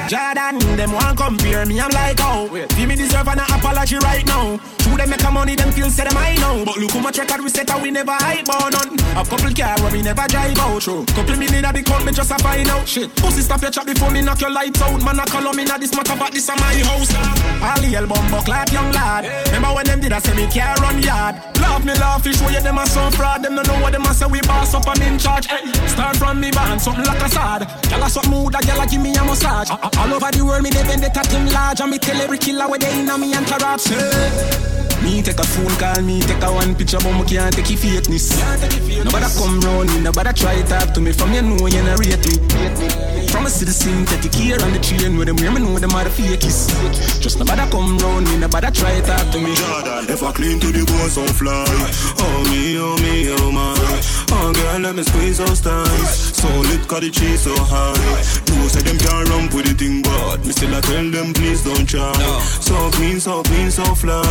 [0.10, 2.48] Jordan, them want compare me, I'm like, oh.
[2.76, 4.58] Feel me deserve an apology right now.
[4.80, 6.66] True, them make a money, them feel say them I know.
[6.66, 9.54] But look how much record we set and we never hype on none A couple
[9.54, 12.38] car where we never drive out True, couple million at the count, me just a
[12.40, 12.88] find out.
[12.88, 15.02] Shit, pussy stop your chat before me knock your lights out.
[15.04, 17.14] Man, I call on me now this matter, but this a my house.
[17.62, 19.24] All the album buck like young lad.
[19.48, 21.36] Remember when them did I say me care run yard?
[21.62, 23.44] Laugh me laugh, fish where you them a so fraud.
[23.44, 25.48] Them don't know what them a say, we boss up and in charge.
[25.48, 28.84] Hey, Start from me band, something like a sad Gyal a suck mood, a gyal
[28.84, 31.92] a give me a massage all over the world, me they vendetta team large And
[31.92, 35.76] me tell every killer where they in a me entourage Say, Me take a phone
[35.82, 38.38] call, me take a one picture, but me can't take your fakeness.
[39.04, 41.12] Nobody come round me, nobody try talk to me.
[41.12, 42.38] From you know you not rate me.
[43.32, 46.04] From a citizen, take care on the train with them, hear me know them are
[46.04, 46.70] the fakies.
[47.22, 49.56] Just nobody come round me, nobody try talk to me.
[49.56, 51.66] Jordan, if I clean to the bones on fly.
[52.22, 53.74] Oh me, oh me, oh my.
[54.34, 56.38] Oh girl, let me squeeze those thighs.
[56.38, 57.96] So lit, cause the cheese so high.
[58.50, 61.64] No say them can't run with the thing, but me still I tell them please
[61.64, 62.14] don't try.
[62.62, 64.22] So clean, so clean, so fly.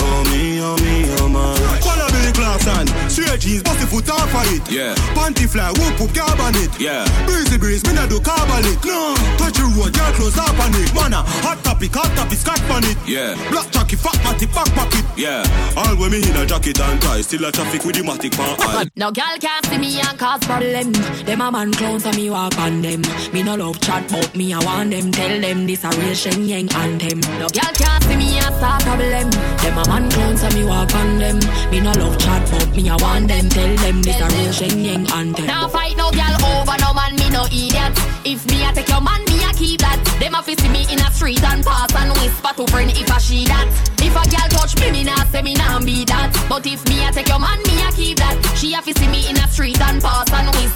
[0.00, 1.54] Oh me, oh me, oh my.
[1.84, 4.64] Wanna be class and straight jeans, bust the foot off of it.
[4.70, 4.94] Yeah.
[5.14, 6.72] Panty fly, whoop whoop, carb on it.
[6.80, 7.04] Yeah.
[7.26, 8.82] Breezy breeze, me not do carbolic.
[8.84, 10.92] No, touch the road, girl close up on it.
[10.94, 12.98] Mana, hot topic, hot topic, scotch on it.
[13.06, 13.34] Yeah.
[13.50, 15.04] Black jockey, fat matty, back pocket.
[15.16, 15.44] Yeah.
[15.76, 18.56] All when me in a jacket and tie, still a traffic with the matic pan
[18.60, 18.88] eye.
[18.96, 20.92] No girl can't see me and cause problem.
[21.24, 23.02] Them a man clowns and me walk on them.
[23.32, 25.10] Me no love chat but me I want them.
[25.10, 27.20] Tell them this a real Shen Yeng anthem.
[27.40, 29.30] No girl can't see me and start problem.
[29.62, 31.38] Them a man clowns and me walk on them.
[31.70, 33.48] Me no love chat but me I want them.
[33.48, 35.46] Tell them this a real Shen Yeng anthem.
[35.46, 37.16] Now fight no girl over no man.
[37.16, 37.94] Me no idiot.
[38.24, 40.00] If me I take your man, me I keep that.
[40.20, 43.10] Them a fi see me in a street and pass and whisper to friend if
[43.10, 43.68] I she that.
[44.00, 46.32] If a girl touch me, me nah say me nah be that.
[46.48, 48.36] But if me I take your man, me I keep that.
[48.56, 50.23] She a fi see me in a street and pass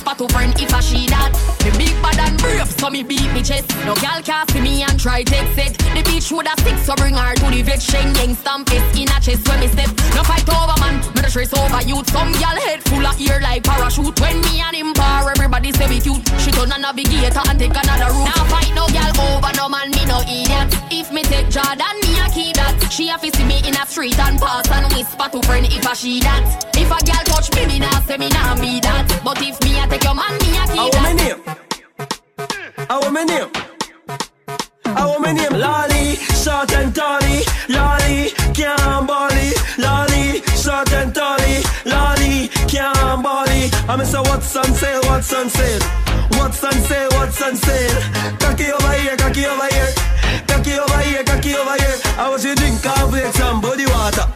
[0.08, 1.32] whisper to friend if I she that.
[1.64, 3.68] Me big bad and brave, so me beat me chest.
[3.84, 5.76] No gal can see me and try take set.
[5.78, 7.82] The bitch woulda stick, so bring her to the vet.
[7.82, 9.90] Shen Yeng stamp it in a chest when me step.
[10.14, 12.08] No fight over man, stress over youth.
[12.10, 14.18] Some girl head full of ear like parachute.
[14.20, 16.24] When me and him par, everybody say we cute.
[16.40, 18.30] She turn a navigator and take another route.
[18.32, 20.68] Now fight no girl over no man, me no idiot.
[20.90, 22.74] If me take Jordan, me a keep that.
[22.90, 25.86] She a fi see me in a street and pass and whisper to friend if
[25.86, 26.42] I she that.
[26.76, 29.20] If a girl touch me, me nah say me nah be that.
[29.24, 31.02] But if me a take your man, me a keep How that.
[31.04, 31.40] me name?
[32.88, 33.50] How me name?
[34.84, 35.52] How me name?
[35.52, 37.42] Lolly, short and tally.
[37.68, 39.52] Lolly, can't body.
[39.76, 40.07] Lolly,
[40.84, 41.62] and.
[41.84, 43.70] Lolly, can't body.
[43.88, 45.80] I'm say what's on sale, what's on sale.
[46.38, 48.00] What's on sale, what's on sale.
[48.38, 49.90] Cocky over here, cocky over here.
[50.46, 51.96] Cocky over here, cocky over here.
[52.18, 54.26] I was you drink cornflakes and body water.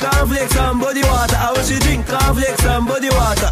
[0.00, 1.36] Cornflakes and body water.
[1.36, 3.50] I was you drink cornflakes and body water.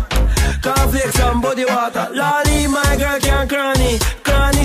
[0.63, 2.09] Cornflakes and body water.
[2.13, 3.99] Lolly, my girl can't cranny.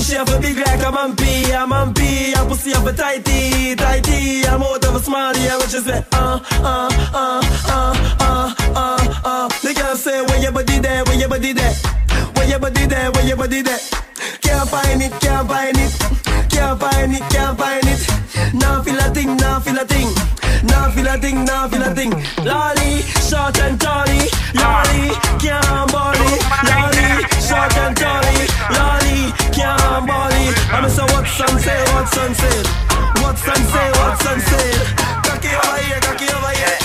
[0.10, 1.44] She have a big like a mampy.
[1.53, 3.76] A mampy, a pussy have a tighty.
[3.76, 5.48] Tighty, I'm out of a smarty.
[5.48, 9.48] I was just say, uh, uh, uh, uh, uh, uh, uh.
[9.61, 11.73] The girl say, where your body there, where your body there.
[12.34, 13.77] Where your body there, where your body there.
[14.41, 15.94] Can't find it, can't find it.
[16.49, 18.28] Can't find it, can't find it.
[18.53, 20.10] Now feel a thing, now feel a thing.
[20.64, 22.11] Now feel a thing, now feel a thing.
[22.44, 24.28] Lolly, short and tally.
[24.56, 26.32] Lolly, can't body.
[26.68, 27.10] Lolly,
[27.48, 28.40] short and tally.
[28.76, 30.45] Lolly, can't body.
[30.72, 32.66] I'm say what's on sale, what's on sale.
[33.22, 34.86] What's on sale, what's on sale.
[35.24, 36.78] Cocky over here, cocky over here.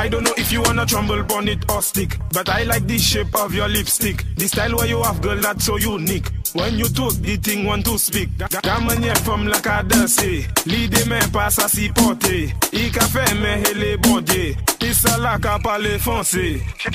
[0.00, 2.96] I don't know if you wanna trumble on it or stick, but I like the
[2.96, 4.24] shape of your lipstick.
[4.36, 6.26] The style where you have, girl, that's so unique.
[6.54, 8.30] When you talk, the thing want to speak.
[8.38, 10.24] Gamanye from la cadence,
[10.64, 12.50] l'idée me passe à s'y porter.
[12.72, 16.62] I café me hele bondé, il la ka parler foncé.
[16.78, 16.88] Tu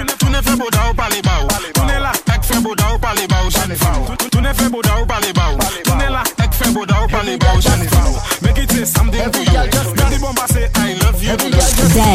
[0.00, 2.74] ne tu ne fais beau da ou parler bas Tu n'es là, ek fais beau
[2.74, 4.06] da ou parler bas j'en ai fao.
[4.32, 5.50] Tu ne fais beau ou parler bas
[5.84, 8.16] Tu n'es là, ek fais beau da ou parler bas j'en ai fao.
[8.42, 9.52] Make it say something to you.
[9.52, 11.36] Make the bomba say I love you.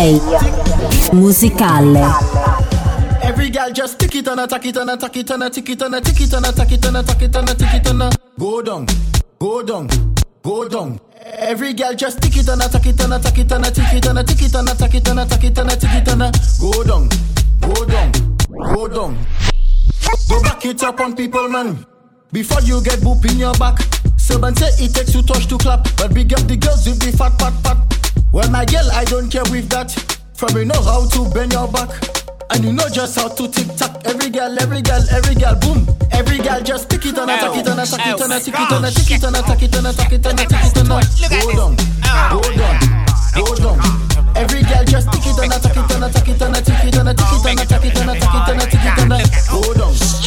[0.08, 2.00] DJ Musicale.
[3.22, 5.50] Every girl just tick it and a tack it and a tack it and a
[5.50, 7.50] tick it and a tick it and a tack it and a tack it and
[7.50, 8.10] a tick it and a
[8.40, 8.88] go down,
[9.38, 9.90] go down,
[10.44, 11.02] go down.
[11.40, 13.70] Every girl just tick it and a tack it and a tack it and a
[13.70, 15.72] tick it and a tick it and a tack it and a tack it and
[15.72, 16.32] a tick it and a
[16.62, 17.10] go down,
[17.60, 18.12] go down,
[18.74, 19.18] go down.
[20.30, 21.86] Go back it up on people, man.
[22.32, 24.07] Before you get boop in your back.
[24.28, 27.00] So man say it takes two touch to clap, but big up the girls with
[27.00, 27.80] the fat, fat, fat.
[28.36, 29.96] Well, my girl, I don't care with that.
[30.36, 31.88] From you know how to bend your back,
[32.52, 34.04] and you know just how to tick tock.
[34.04, 35.88] Every girl, every girl, every girl, boom.
[36.12, 38.84] Every girl just tick it and attack it and attack it and attack it and
[38.84, 41.74] attack it and attack it and attack it and attack it and hold on,
[42.28, 42.78] hold on,
[43.32, 43.80] hold on.
[44.36, 47.10] Every girl just tick it and attack it and attack it and attack it and
[47.16, 50.27] attack it and attack it and attack it and attack it and hold on.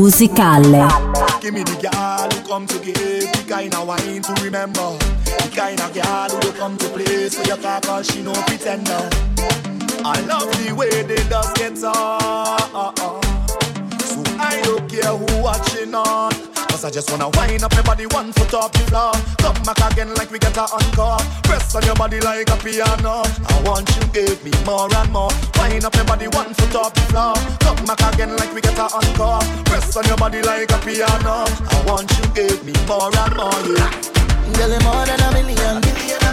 [0.00, 0.88] musicale.
[1.42, 5.52] Give me the girl who come to give, the kind of wine to remember, the
[5.54, 9.08] kind of girl who come to play so she no pretender.
[10.02, 13.12] I love the way they does get on,
[14.00, 16.29] so I don't care who watching on.
[16.80, 19.12] Cause I just wanna wind up your body one foot off the floor.
[19.36, 21.20] Come back again like we get a encore.
[21.44, 23.20] Press on your body like a piano.
[23.20, 25.28] I want you give me more and more.
[25.60, 27.36] Wind up your body one foot off the floor.
[27.60, 29.44] Come back again like we get a encore.
[29.68, 31.44] Press on your body like a piano.
[31.44, 33.92] I want you give me more and more yeah.
[34.56, 35.76] Girl, you're more than a million.
[35.76, 36.32] A million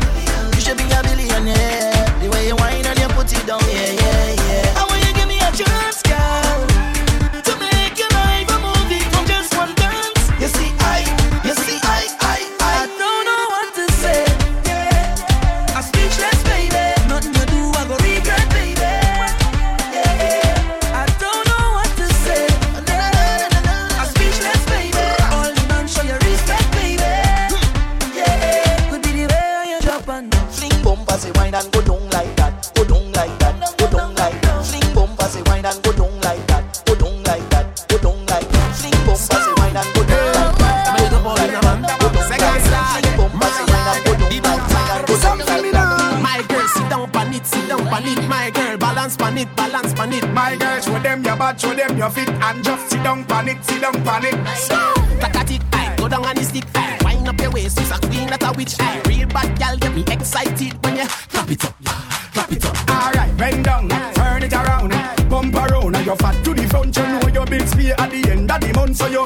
[0.55, 2.07] You should be a billionaire.
[2.23, 4.79] The way you wind and you put it down, yeah, yeah, yeah.
[4.79, 5.96] I want you give me a chance
[52.07, 54.33] of it and just sit down panic, sit down panic.
[54.33, 55.19] it.
[55.19, 55.97] Tat at.
[55.97, 56.97] Go down on the stick, aye.
[57.03, 59.01] Wind up your waist, it's a queen, not a witch, aye.
[59.07, 61.75] Real bad gal get me excited when you clap it up,
[62.33, 62.89] clap it up.
[62.89, 64.89] Alright, bend down, turn it around,
[65.29, 66.95] bump around, and you're fat to the front.
[66.95, 69.25] You know your big spear at the end of the month, so you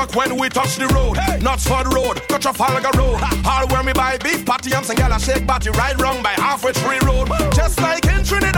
[0.00, 1.16] truck when we touch the road.
[1.16, 1.38] Hey.
[1.38, 3.20] the Road, to Trafalgar Road.
[3.44, 6.30] All where me buy beef patty, I'm saying, girl, I shake body right wrong by
[6.30, 7.28] halfway tree road.
[7.28, 7.50] Woo.
[7.52, 8.49] Just like in Trinidad.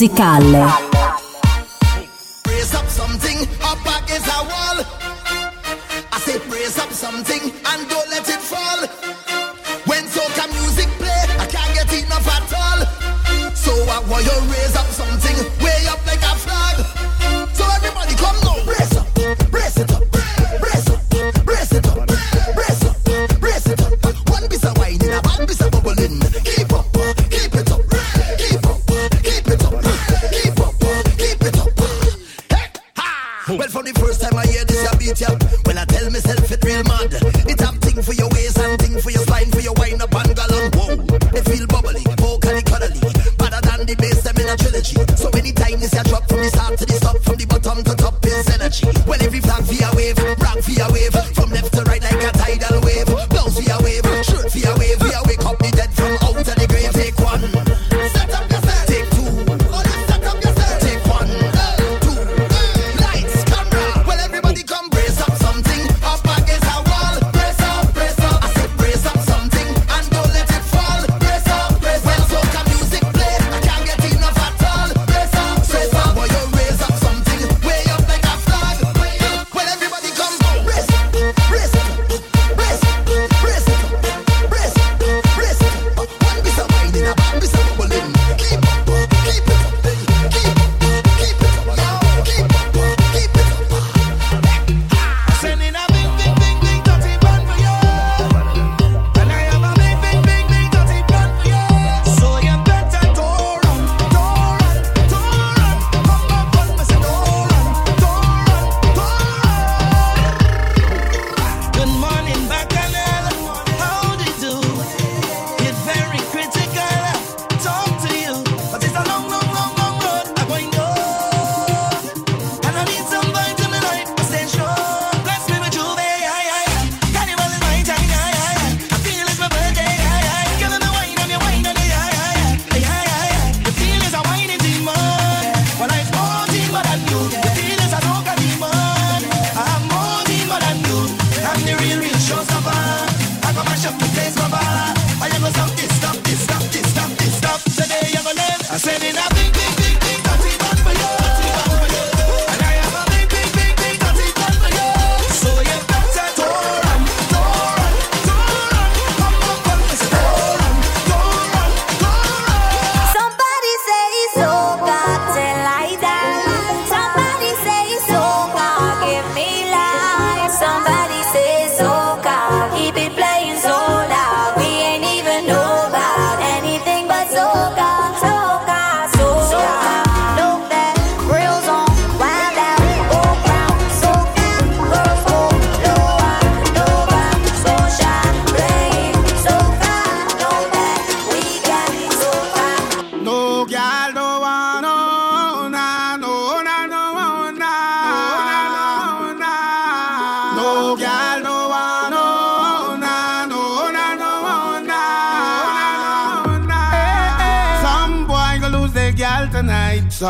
[0.00, 0.89] musicale.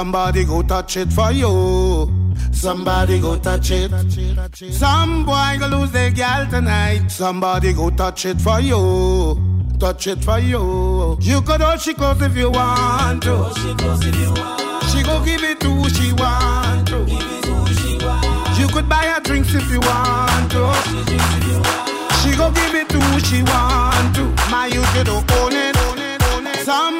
[0.00, 2.10] Somebody go touch it for you.
[2.52, 3.90] Somebody go touch it.
[4.72, 7.08] Some boy go lose their gal tonight.
[7.10, 9.36] Somebody go touch it for you.
[9.78, 11.18] Touch it for you.
[11.20, 13.52] You could hold she close if you want to.
[14.90, 17.00] She go give it to who she want to.
[18.58, 20.64] You could buy her drinks if you want to.
[22.22, 24.24] She go give it to who she want to.
[24.50, 25.76] My you should own it.
[26.64, 26.99] Some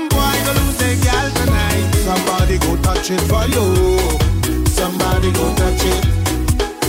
[3.11, 4.67] touch it for you.
[4.67, 6.05] Somebody go touch it.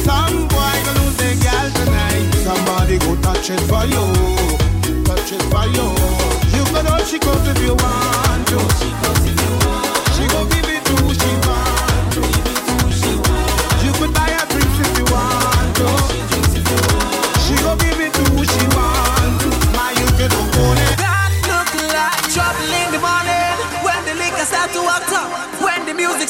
[0.05, 2.31] Some boy gonna lose their gal tonight.
[2.43, 5.03] Somebody go touch it for you.
[5.03, 5.87] Touch it for you.
[6.55, 8.59] You can all she goes if you want to.
[8.79, 10.07] She goes if you want.
[10.15, 10.60] She go be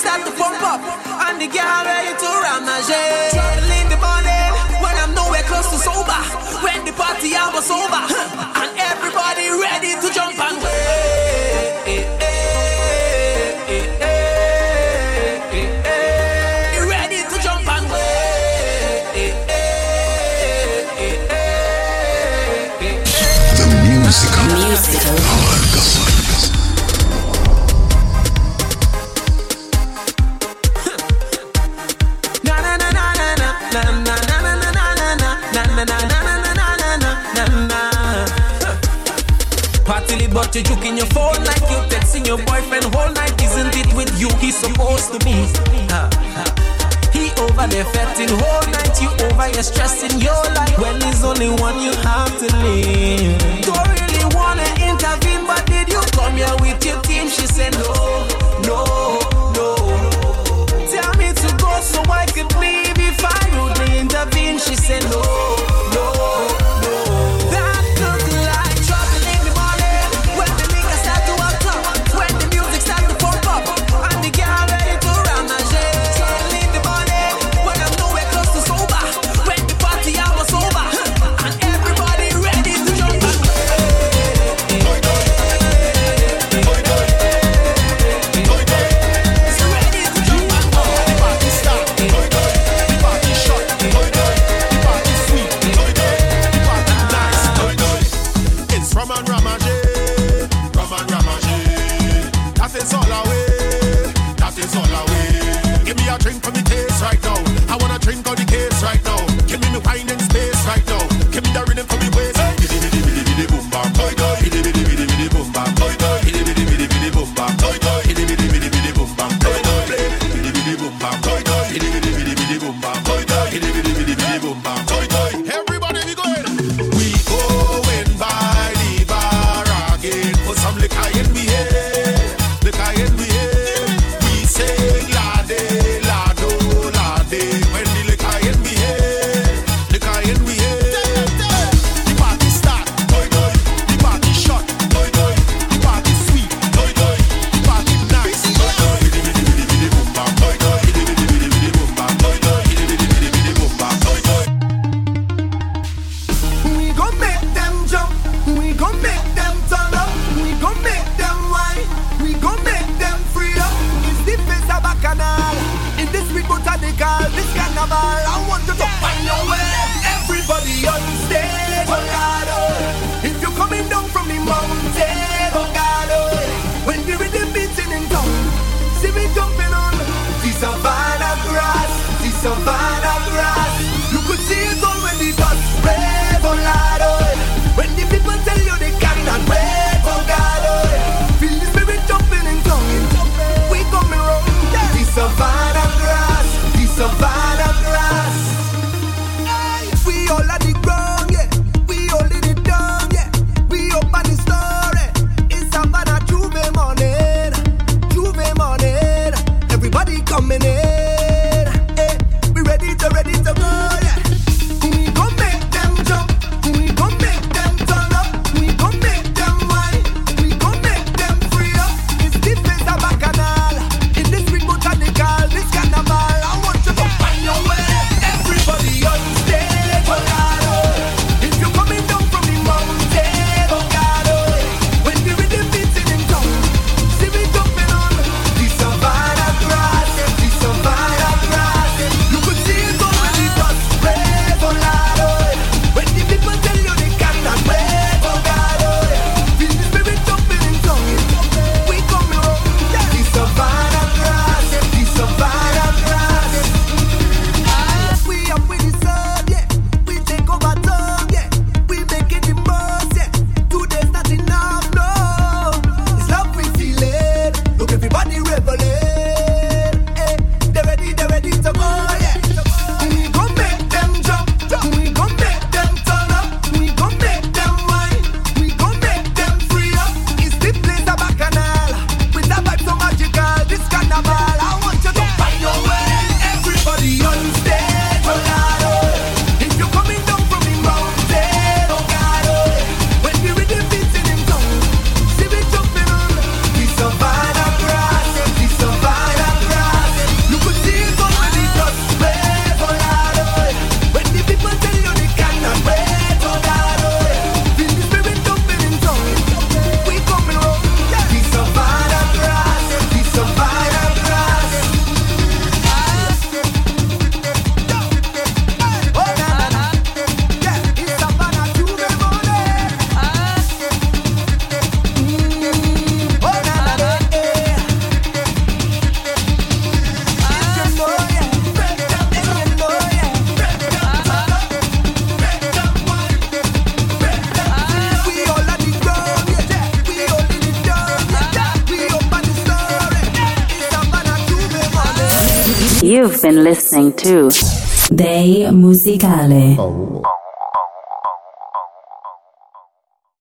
[0.01, 0.81] start to pump up,
[1.29, 2.89] and the girl ready to ramage.
[3.37, 4.51] Trouble in the morning
[4.81, 6.21] when I'm nowhere close to sober.
[6.65, 8.01] When the party hour was over,
[8.61, 12.09] and everybody ready to jump and wave.
[16.89, 19.35] Ready to jump and wait.
[23.57, 24.51] The musical.
[40.51, 43.41] But you're juking your phone like you texting your boyfriend whole night.
[43.41, 45.31] Isn't it with you he's supposed to be?
[47.15, 49.01] He over there fetting whole night.
[49.01, 50.77] You over here stressing your life.
[50.77, 53.39] Well, there's only one you have to live.
[53.63, 57.29] Don't really wanna intervene, but did you come here with your team?
[57.29, 58.27] She said no,
[58.67, 58.83] no,
[59.55, 59.75] no.
[60.91, 62.80] Tell me to go so I could leave.